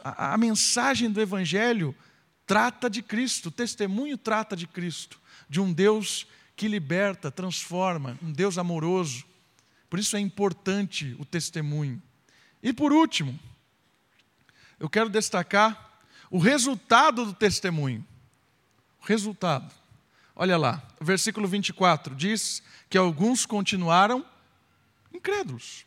A, 0.03 0.35
a 0.35 0.39
mensagem 0.39 1.11
do 1.11 1.21
Evangelho 1.21 1.95
trata 2.47 2.91
de 2.91 3.03
Cristo, 3.03 3.49
o 3.49 3.53
testemunho 3.53 4.19
trata 4.19 4.55
de 4.55 4.67
Cristo, 4.67 5.21
de 5.49 5.61
um 5.61 5.73
Deus 5.73 6.27
que 6.57 6.69
liberta, 6.69 7.31
transforma, 7.31 8.19
um 8.23 8.33
Deus 8.33 8.59
amoroso. 8.59 9.25
Por 9.89 9.99
isso 9.99 10.17
é 10.17 10.21
importante 10.21 11.17
o 11.19 11.25
testemunho. 11.25 12.03
E 12.63 12.73
por 12.73 12.93
último, 12.93 13.39
eu 14.79 14.89
quero 14.89 15.09
destacar 15.09 16.01
o 16.31 16.39
resultado 16.39 17.25
do 17.25 17.33
testemunho. 17.33 18.05
O 19.01 19.07
resultado. 19.07 19.73
Olha 20.37 20.57
lá, 20.57 20.83
versículo 21.01 21.47
24 21.47 22.15
diz 22.15 22.63
que 22.89 22.99
alguns 22.99 23.47
continuaram 23.47 24.25
incrédulos. 25.13 25.87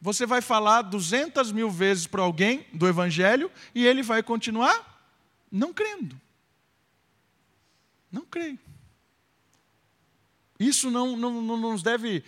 Você 0.00 0.26
vai 0.26 0.40
falar 0.40 0.82
200 0.82 1.50
mil 1.52 1.70
vezes 1.70 2.06
para 2.06 2.22
alguém 2.22 2.66
do 2.72 2.86
Evangelho 2.86 3.50
e 3.74 3.86
ele 3.86 4.02
vai 4.02 4.22
continuar 4.22 4.98
não 5.50 5.72
crendo. 5.72 6.18
Não 8.10 8.24
creio. 8.24 8.58
Isso 10.58 10.90
não, 10.90 11.16
não, 11.16 11.42
não 11.42 11.56
nos 11.56 11.82
deve 11.82 12.24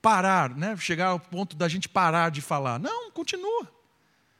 parar, 0.00 0.56
né? 0.56 0.76
chegar 0.76 1.08
ao 1.08 1.20
ponto 1.20 1.56
da 1.56 1.68
gente 1.68 1.88
parar 1.88 2.30
de 2.30 2.40
falar. 2.40 2.78
Não, 2.78 3.10
continua. 3.10 3.70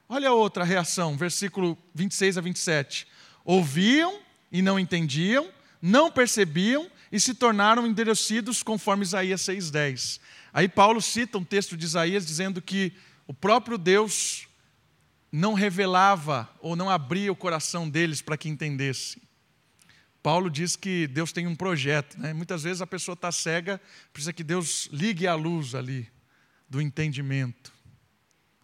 Olha 0.09 0.31
a 0.31 0.35
outra 0.35 0.65
reação, 0.65 1.17
versículo 1.17 1.77
26 1.95 2.39
a 2.39 2.41
27. 2.41 3.07
Ouviam 3.45 4.21
e 4.51 4.63
não 4.63 4.79
entendiam, 4.79 5.49
não 5.81 6.11
percebiam 6.11 6.91
e 7.13 7.21
se 7.21 7.35
tornaram 7.35 7.87
endurecidos 7.87 8.63
conforme 8.63 9.05
Isaías 9.05 9.43
6,10. 9.43 10.21
Aí 10.53 10.69
Paulo 10.69 11.01
cita 11.01 11.39
um 11.39 11.45
texto 11.45 11.77
de 11.77 11.85
Isaías 11.85 12.27
dizendo 12.27 12.61
que 12.61 12.93
o 13.27 13.35
próprio 13.35 13.79
Deus 13.79 14.49
não 15.31 15.55
revelava 15.55 16.51
ou 16.61 16.75
não 16.75 16.91
abria 16.91 17.31
o 17.31 17.37
coração 17.37 17.89
deles 17.89 18.21
para 18.21 18.37
que 18.37 18.49
entendessem. 18.49 19.23
Paulo 20.23 20.51
diz 20.51 20.77
que 20.77 21.07
Deus 21.07 21.33
tem 21.33 21.47
um 21.47 21.57
projeto. 21.57 22.19
Né? 22.19 22.33
Muitas 22.33 22.65
vezes 22.65 22.83
a 22.83 22.87
pessoa 22.87 23.15
está 23.15 23.33
cega, 23.33 23.81
precisa 24.13 24.33
que 24.33 24.45
Deus 24.45 24.89
ligue 24.93 25.27
a 25.27 25.35
luz 25.35 25.75
ali 25.75 26.11
do 26.69 26.81
entendimento. 26.81 27.73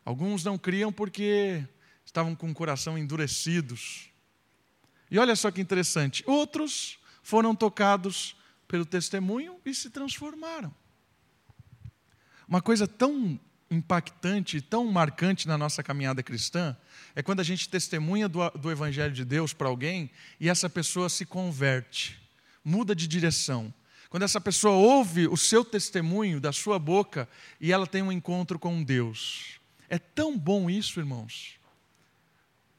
Alguns 0.04 0.44
não 0.44 0.58
criam 0.58 0.92
porque 0.92 1.64
estavam 2.04 2.34
com 2.34 2.50
o 2.50 2.54
coração 2.54 2.98
endurecidos. 2.98 4.08
E 5.10 5.18
olha 5.18 5.34
só 5.34 5.50
que 5.50 5.60
interessante: 5.60 6.22
outros 6.26 6.98
foram 7.22 7.54
tocados 7.54 8.36
pelo 8.68 8.84
testemunho 8.84 9.58
e 9.64 9.74
se 9.74 9.90
transformaram. 9.90 10.74
Uma 12.48 12.62
coisa 12.62 12.86
tão 12.86 13.38
impactante, 13.70 14.60
tão 14.60 14.86
marcante 14.86 15.48
na 15.48 15.58
nossa 15.58 15.82
caminhada 15.82 16.22
cristã, 16.22 16.76
é 17.14 17.22
quando 17.22 17.40
a 17.40 17.44
gente 17.44 17.68
testemunha 17.68 18.28
do, 18.28 18.48
do 18.50 18.70
Evangelho 18.70 19.12
de 19.12 19.24
Deus 19.24 19.52
para 19.52 19.68
alguém 19.68 20.10
e 20.38 20.48
essa 20.48 20.70
pessoa 20.70 21.08
se 21.08 21.26
converte, 21.26 22.20
muda 22.64 22.94
de 22.94 23.08
direção. 23.08 23.72
Quando 24.08 24.22
essa 24.22 24.40
pessoa 24.40 24.74
ouve 24.74 25.26
o 25.26 25.36
seu 25.36 25.64
testemunho 25.64 26.40
da 26.40 26.52
sua 26.52 26.78
boca 26.78 27.28
e 27.60 27.72
ela 27.72 27.86
tem 27.86 28.02
um 28.02 28.12
encontro 28.12 28.58
com 28.58 28.82
Deus. 28.82 29.60
É 29.88 29.98
tão 29.98 30.38
bom 30.38 30.70
isso, 30.70 31.00
irmãos. 31.00 31.56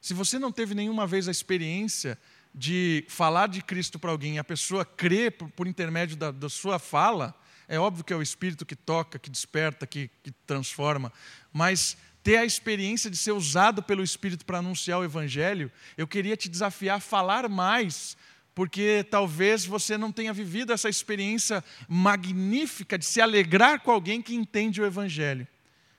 Se 0.01 0.13
você 0.13 0.39
não 0.39 0.51
teve 0.51 0.73
nenhuma 0.73 1.05
vez 1.05 1.27
a 1.27 1.31
experiência 1.31 2.17
de 2.55 3.05
falar 3.09 3.47
de 3.47 3.61
Cristo 3.61 3.99
para 3.99 4.09
alguém 4.09 4.35
e 4.35 4.39
a 4.39 4.43
pessoa 4.43 4.85
crê 4.85 5.29
por, 5.29 5.67
intermédio 5.67 6.15
da, 6.15 6.31
da 6.31 6.49
sua 6.49 6.79
fala, 6.79 7.37
é 7.67 7.79
óbvio 7.79 8.03
que 8.03 8.13
é 8.13 8.15
o 8.15 8.21
Espírito 8.21 8.65
que 8.65 8.75
toca, 8.75 9.19
que 9.19 9.29
desperta, 9.29 9.85
que, 9.85 10.09
que 10.23 10.31
transforma, 10.45 11.11
mas 11.51 11.97
ter 12.23 12.37
a 12.37 12.45
experiência 12.45 13.09
de 13.09 13.17
ser 13.17 13.31
usado 13.31 13.81
pelo 13.81 14.03
Espírito 14.03 14.45
para 14.45 14.57
anunciar 14.57 14.99
o 14.99 15.03
Evangelho, 15.03 15.71
eu 15.97 16.07
queria 16.07 16.35
te 16.35 16.49
desafiar 16.49 16.97
a 16.97 17.01
falar 17.01 17.47
mais, 17.47 18.17
porque 18.53 19.05
talvez 19.09 19.65
você 19.65 19.97
não 19.97 20.11
tenha 20.11 20.33
vivido 20.33 20.73
essa 20.73 20.89
experiência 20.89 21.63
magnífica 21.87 22.97
de 22.97 23.05
se 23.05 23.21
alegrar 23.21 23.81
com 23.81 23.91
alguém 23.91 24.21
que 24.21 24.35
entende 24.35 24.81
o 24.81 24.85
Evangelho. 24.85 25.47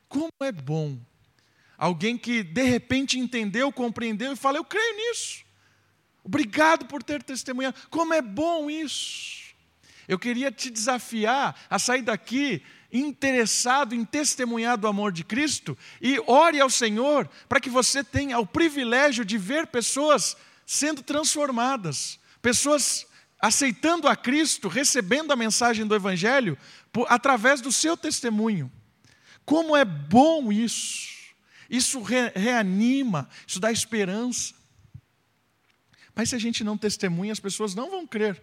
Como 0.08 0.30
é 0.40 0.52
bom 0.52 0.98
alguém 1.78 2.18
que 2.18 2.42
de 2.42 2.62
repente 2.62 3.18
entendeu, 3.18 3.72
compreendeu 3.72 4.32
e 4.32 4.36
fala: 4.36 4.58
Eu 4.58 4.64
creio 4.64 4.96
nisso. 4.96 5.44
Obrigado 6.24 6.86
por 6.86 7.02
ter 7.02 7.22
testemunhado. 7.22 7.76
Como 7.88 8.12
é 8.12 8.20
bom 8.20 8.68
isso. 8.68 9.47
Eu 10.08 10.18
queria 10.18 10.50
te 10.50 10.70
desafiar 10.70 11.54
a 11.68 11.78
sair 11.78 12.02
daqui 12.02 12.62
interessado 12.90 13.94
em 13.94 14.04
testemunhar 14.04 14.78
do 14.78 14.88
amor 14.88 15.12
de 15.12 15.22
Cristo 15.22 15.76
e 16.00 16.18
ore 16.26 16.58
ao 16.58 16.70
Senhor 16.70 17.28
para 17.46 17.60
que 17.60 17.68
você 17.68 18.02
tenha 18.02 18.38
o 18.38 18.46
privilégio 18.46 19.24
de 19.24 19.36
ver 19.36 19.66
pessoas 19.66 20.34
sendo 20.64 21.02
transformadas, 21.02 22.18
pessoas 22.40 23.06
aceitando 23.40 24.08
a 24.08 24.16
Cristo, 24.16 24.68
recebendo 24.68 25.32
a 25.32 25.36
mensagem 25.36 25.86
do 25.86 25.94
Evangelho 25.94 26.58
por, 26.90 27.06
através 27.10 27.60
do 27.60 27.70
seu 27.70 27.96
testemunho. 27.96 28.72
Como 29.44 29.76
é 29.76 29.84
bom 29.84 30.50
isso! 30.50 31.18
Isso 31.70 32.00
re, 32.00 32.32
reanima, 32.34 33.28
isso 33.46 33.60
dá 33.60 33.70
esperança. 33.70 34.54
Mas 36.14 36.30
se 36.30 36.34
a 36.34 36.38
gente 36.38 36.64
não 36.64 36.78
testemunha, 36.78 37.32
as 37.32 37.38
pessoas 37.38 37.74
não 37.74 37.90
vão 37.90 38.06
crer. 38.06 38.42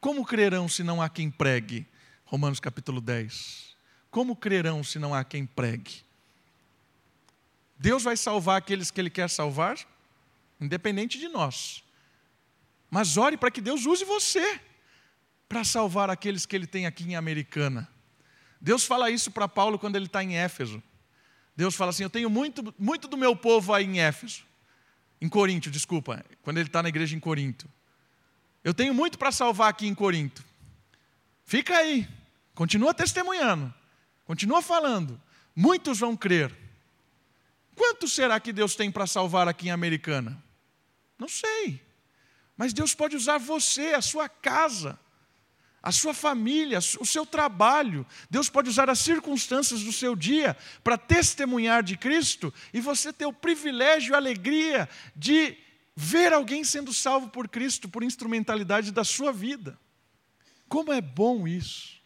Como 0.00 0.24
crerão 0.24 0.68
se 0.68 0.82
não 0.82 1.02
há 1.02 1.08
quem 1.08 1.30
pregue? 1.30 1.86
Romanos 2.24 2.58
capítulo 2.58 3.00
10. 3.00 3.76
Como 4.10 4.34
crerão 4.34 4.82
se 4.82 4.98
não 4.98 5.14
há 5.14 5.22
quem 5.22 5.44
pregue? 5.44 6.02
Deus 7.78 8.02
vai 8.02 8.16
salvar 8.16 8.58
aqueles 8.58 8.90
que 8.90 9.00
Ele 9.00 9.10
quer 9.10 9.28
salvar, 9.28 9.78
independente 10.60 11.18
de 11.18 11.28
nós. 11.28 11.84
Mas 12.90 13.16
ore 13.16 13.36
para 13.36 13.50
que 13.50 13.60
Deus 13.60 13.84
use 13.84 14.04
você 14.04 14.60
para 15.48 15.64
salvar 15.64 16.08
aqueles 16.08 16.46
que 16.46 16.56
Ele 16.56 16.66
tem 16.66 16.86
aqui 16.86 17.04
em 17.04 17.16
Americana. 17.16 17.88
Deus 18.60 18.84
fala 18.84 19.10
isso 19.10 19.30
para 19.30 19.48
Paulo 19.48 19.78
quando 19.78 19.96
ele 19.96 20.06
está 20.06 20.22
em 20.22 20.36
Éfeso. 20.36 20.82
Deus 21.56 21.74
fala 21.74 21.90
assim: 21.90 22.02
Eu 22.02 22.10
tenho 22.10 22.28
muito, 22.28 22.74
muito 22.78 23.08
do 23.08 23.16
meu 23.16 23.34
povo 23.34 23.72
aí 23.72 23.84
em 23.84 24.00
Éfeso. 24.00 24.44
Em 25.20 25.28
Corinto, 25.28 25.70
desculpa, 25.70 26.24
quando 26.42 26.58
ele 26.58 26.68
está 26.68 26.82
na 26.82 26.88
igreja 26.88 27.16
em 27.16 27.20
Corinto. 27.20 27.68
Eu 28.62 28.74
tenho 28.74 28.92
muito 28.92 29.18
para 29.18 29.32
salvar 29.32 29.70
aqui 29.70 29.86
em 29.86 29.94
Corinto. 29.94 30.44
Fica 31.44 31.76
aí, 31.76 32.06
continua 32.54 32.94
testemunhando, 32.94 33.72
continua 34.24 34.62
falando. 34.62 35.20
Muitos 35.56 35.98
vão 35.98 36.16
crer. 36.16 36.54
Quanto 37.74 38.06
será 38.06 38.38
que 38.38 38.52
Deus 38.52 38.76
tem 38.76 38.90
para 38.90 39.06
salvar 39.06 39.48
aqui 39.48 39.68
em 39.68 39.70
Americana? 39.70 40.42
Não 41.18 41.28
sei. 41.28 41.80
Mas 42.56 42.72
Deus 42.72 42.94
pode 42.94 43.16
usar 43.16 43.38
você, 43.38 43.94
a 43.94 44.02
sua 44.02 44.28
casa, 44.28 44.98
a 45.82 45.90
sua 45.90 46.12
família, 46.12 46.78
o 46.78 47.06
seu 47.06 47.24
trabalho. 47.24 48.06
Deus 48.28 48.50
pode 48.50 48.68
usar 48.68 48.90
as 48.90 48.98
circunstâncias 48.98 49.82
do 49.82 49.92
seu 49.92 50.14
dia 50.14 50.56
para 50.84 50.98
testemunhar 50.98 51.82
de 51.82 51.96
Cristo 51.96 52.52
e 52.72 52.80
você 52.80 53.12
ter 53.12 53.24
o 53.24 53.32
privilégio 53.32 54.12
e 54.12 54.14
a 54.14 54.18
alegria 54.18 54.88
de 55.16 55.56
ver 55.96 56.32
alguém 56.32 56.64
sendo 56.64 56.92
salvo 56.92 57.28
por 57.28 57.48
Cristo 57.48 57.88
por 57.88 58.02
instrumentalidade 58.02 58.92
da 58.92 59.04
sua 59.04 59.32
vida. 59.32 59.78
Como 60.68 60.92
é 60.92 61.00
bom 61.00 61.46
isso! 61.46 62.00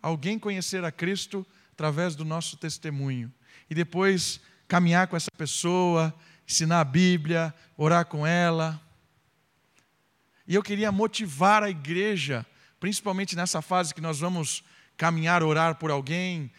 Alguém 0.00 0.38
conhecer 0.38 0.84
a 0.84 0.92
Cristo 0.92 1.46
através 1.72 2.14
do 2.14 2.24
nosso 2.24 2.56
testemunho 2.56 3.32
e 3.68 3.74
depois 3.74 4.40
caminhar 4.68 5.06
com 5.08 5.16
essa 5.16 5.30
pessoa, 5.36 6.14
ensinar 6.46 6.80
a 6.80 6.84
Bíblia, 6.84 7.54
orar 7.76 8.06
com 8.06 8.26
ela. 8.26 8.80
E 10.46 10.54
eu 10.54 10.62
queria 10.62 10.92
motivar 10.92 11.62
a 11.62 11.70
igreja, 11.70 12.44
principalmente 12.78 13.34
nessa 13.34 13.62
fase 13.62 13.94
que 13.94 14.00
nós 14.00 14.20
vamos 14.20 14.62
caminhar, 14.96 15.42
orar 15.42 15.76
por 15.76 15.90
alguém, 15.90 16.52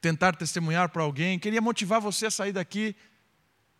tentar 0.00 0.34
testemunhar 0.34 0.88
por 0.88 1.02
alguém, 1.02 1.38
queria 1.38 1.60
motivar 1.60 2.00
você 2.00 2.26
a 2.26 2.30
sair 2.30 2.52
daqui 2.52 2.96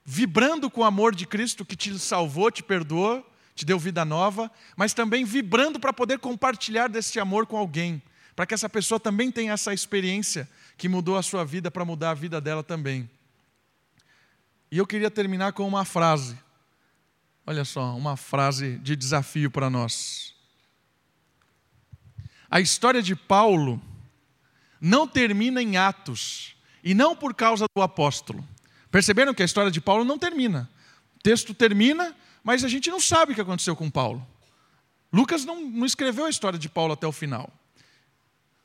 vibrando 0.09 0.71
com 0.71 0.83
o 0.83 0.85
amor 0.85 1.13
de 1.13 1.27
Cristo 1.27 1.65
que 1.65 1.75
te 1.75 1.99
salvou, 1.99 2.49
te 2.49 2.63
perdoou, 2.63 3.29
te 3.57 3.65
deu 3.65 3.77
vida 3.77 4.05
nova, 4.05 4.49
mas 4.77 4.95
também 4.95 5.25
vibrando 5.25 5.81
para 5.81 5.93
poder 5.93 6.21
compartilhar 6.21 6.89
desse 6.89 7.19
amor 7.19 7.45
com 7.45 7.57
alguém, 7.57 8.01
para 8.37 8.47
que 8.47 8.55
essa 8.55 8.69
pessoa 8.69 9.01
também 9.01 9.33
tenha 9.33 9.53
essa 9.53 9.75
experiência 9.75 10.49
que 10.79 10.89
mudou 10.89 11.17
a 11.17 11.23
sua 11.23 11.45
vida 11.45 11.73
para 11.73 11.85
mudar 11.85 12.11
a 12.11 12.15
vida 12.15 12.41
dela 12.41 12.63
também. 12.63 13.11
E 14.71 14.79
eu 14.79 14.87
queria 14.87 15.11
terminar 15.11 15.53
com 15.55 15.67
uma 15.67 15.85
frase. 15.85 16.39
Olha 17.45 17.65
só, 17.65 17.97
uma 17.97 18.17
frase 18.17 18.79
de 18.79 18.95
desafio 18.95 19.51
para 19.51 19.69
nós. 19.69 20.35
A 22.49 22.61
história 22.61 23.03
de 23.03 23.17
Paulo 23.17 23.83
não 24.81 25.09
termina 25.09 25.61
em 25.61 25.77
Atos, 25.77 26.55
e 26.85 26.95
não 26.95 27.17
por 27.17 27.35
causa 27.35 27.67
do 27.75 27.83
apóstolo 27.83 28.47
Perceberam 28.97 29.35
que 29.35 29.43
a 29.43 29.45
história 29.45 29.71
de 29.71 29.79
Paulo 29.79 30.07
não 30.07 30.19
termina. 30.19 30.71
O 31.17 31.23
texto 31.23 31.53
termina, 31.53 32.17
mas 32.43 32.65
a 32.65 32.69
gente 32.69 32.89
não 32.89 32.99
sabe 32.99 33.33
o 33.33 33.35
que 33.35 33.41
aconteceu 33.43 33.77
com 33.77 33.91
Paulo. 33.91 34.27
Lucas 35.13 35.45
não, 35.45 35.61
não 35.61 35.85
escreveu 35.85 36.25
a 36.25 36.31
história 36.31 36.59
de 36.59 36.67
Paulo 36.67 36.95
até 36.95 37.07
o 37.07 37.13
final. 37.13 37.53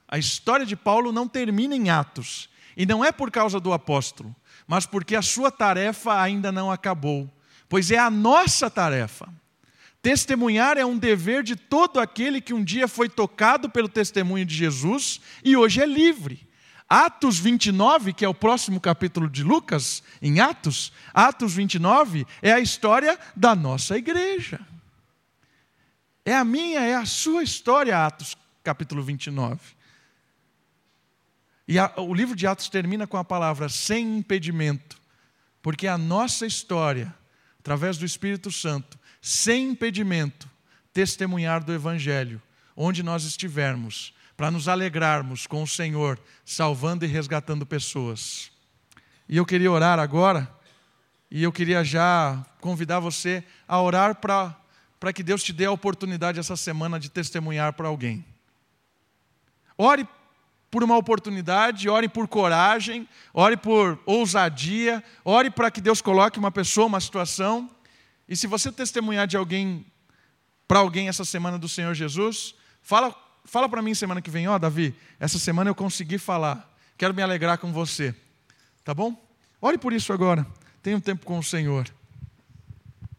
A 0.07 0.17
história 0.17 0.65
de 0.65 0.73
Paulo 0.73 1.11
não 1.11 1.27
termina 1.27 1.75
em 1.75 1.89
Atos. 1.89 2.49
E 2.77 2.85
não 2.85 3.03
é 3.03 3.11
por 3.11 3.29
causa 3.29 3.59
do 3.59 3.73
apóstolo, 3.73 4.33
mas 4.65 4.85
porque 4.85 5.17
a 5.17 5.21
sua 5.21 5.51
tarefa 5.51 6.21
ainda 6.21 6.49
não 6.49 6.71
acabou. 6.71 7.29
Pois 7.67 7.91
é 7.91 7.97
a 7.97 8.09
nossa 8.09 8.69
tarefa. 8.69 9.27
Testemunhar 10.01 10.77
é 10.77 10.85
um 10.85 10.97
dever 10.97 11.43
de 11.43 11.57
todo 11.57 11.99
aquele 11.99 12.39
que 12.39 12.53
um 12.53 12.63
dia 12.63 12.87
foi 12.87 13.09
tocado 13.09 13.69
pelo 13.69 13.89
testemunho 13.89 14.45
de 14.45 14.55
Jesus 14.55 15.19
e 15.43 15.57
hoje 15.57 15.81
é 15.81 15.85
livre. 15.85 16.49
Atos 16.93 17.39
29, 17.39 18.12
que 18.12 18.25
é 18.25 18.27
o 18.27 18.34
próximo 18.34 18.77
capítulo 18.77 19.30
de 19.30 19.45
Lucas, 19.45 20.04
em 20.21 20.41
Atos, 20.41 20.91
Atos 21.13 21.54
29 21.54 22.27
é 22.41 22.51
a 22.51 22.60
história 22.60 23.17
da 23.34 23.56
nossa 23.56 23.97
igreja. 23.97 24.60
É 26.25 26.36
a 26.36 26.43
minha, 26.43 26.82
é 26.82 26.93
a 26.93 27.06
sua 27.06 27.43
história, 27.43 28.06
Atos 28.06 28.36
capítulo 28.62 29.01
29. 29.01 29.62
E 31.65 31.80
a, 31.80 31.93
o 31.95 32.13
livro 32.13 32.36
de 32.36 32.45
Atos 32.45 32.67
termina 32.67 33.08
com 33.08 33.15
a 33.15 33.23
palavra 33.23 33.69
sem 33.69 34.17
impedimento, 34.17 34.99
porque 35.62 35.88
a 35.88 35.97
nossa 35.97 36.45
história, 36.45 37.15
através 37.58 37.97
do 37.97 38.06
Espírito 38.06 38.51
Santo, 38.51 38.99
sem 39.21 39.69
impedimento, 39.69 40.45
testemunhar 40.91 41.63
do 41.63 41.71
Evangelho, 41.71 42.41
onde 42.75 43.01
nós 43.01 43.23
estivermos, 43.23 44.13
para 44.41 44.49
nos 44.49 44.67
alegrarmos 44.67 45.45
com 45.45 45.62
o 45.62 45.67
Senhor, 45.67 46.19
salvando 46.43 47.06
e 47.06 47.08
resgatando 47.08 47.63
pessoas. 47.63 48.51
E 49.30 49.38
eu 49.38 49.45
queria 49.45 49.71
orar 49.71 49.99
agora, 49.99 50.51
e 51.30 51.43
eu 51.43 51.51
queria 51.51 51.84
já 51.84 52.43
convidar 52.60 52.99
você 52.99 53.43
a 53.67 53.80
orar 53.80 54.15
para 54.15 55.13
que 55.13 55.21
Deus 55.21 55.43
te 55.43 55.54
dê 55.54 55.65
a 55.65 55.71
oportunidade 55.71 56.39
essa 56.39 56.56
semana 56.56 56.99
de 56.99 57.08
testemunhar 57.12 57.73
para 57.73 57.88
alguém. 57.88 58.25
Ore 59.77 60.08
por 60.71 60.84
uma 60.84 60.97
oportunidade, 60.97 61.88
ore 61.88 62.10
por 62.10 62.27
coragem, 62.27 63.08
ore 63.32 63.56
por 63.56 64.01
ousadia, 64.08 65.04
ore 65.23 65.51
para 65.51 65.69
que 65.69 65.80
Deus 65.80 66.01
coloque 66.01 66.39
uma 66.39 66.49
pessoa, 66.49 66.88
uma 66.88 66.99
situação. 66.99 67.69
E 68.27 68.36
se 68.36 68.47
você 68.47 68.71
testemunhar 68.71 69.27
de 69.27 69.38
alguém 69.38 69.86
para 70.67 70.80
alguém 70.80 71.10
essa 71.10 71.23
semana 71.23 71.60
do 71.60 71.69
Senhor 71.69 71.93
Jesus, 71.93 72.56
fala, 72.82 73.15
fala 73.45 73.67
para 73.67 73.82
mim 73.82 73.93
semana 73.93 74.21
que 74.21 74.30
vem, 74.30 74.47
ó, 74.47 74.56
oh, 74.56 74.60
Davi, 74.60 74.95
essa 75.19 75.39
semana 75.39 75.69
eu 75.69 75.75
consegui 75.75 76.17
falar. 76.17 76.69
Quero 76.97 77.13
me 77.13 77.21
alegrar 77.21 77.58
com 77.58 77.71
você. 77.71 78.15
Tá 78.84 78.93
bom? 78.93 79.15
Ore 79.62 79.77
por 79.77 79.93
isso 79.93 80.13
agora. 80.13 80.45
Tenha 80.82 80.97
um 80.97 81.01
tempo 81.01 81.25
com 81.25 81.38
o 81.38 81.43
Senhor. 81.43 81.88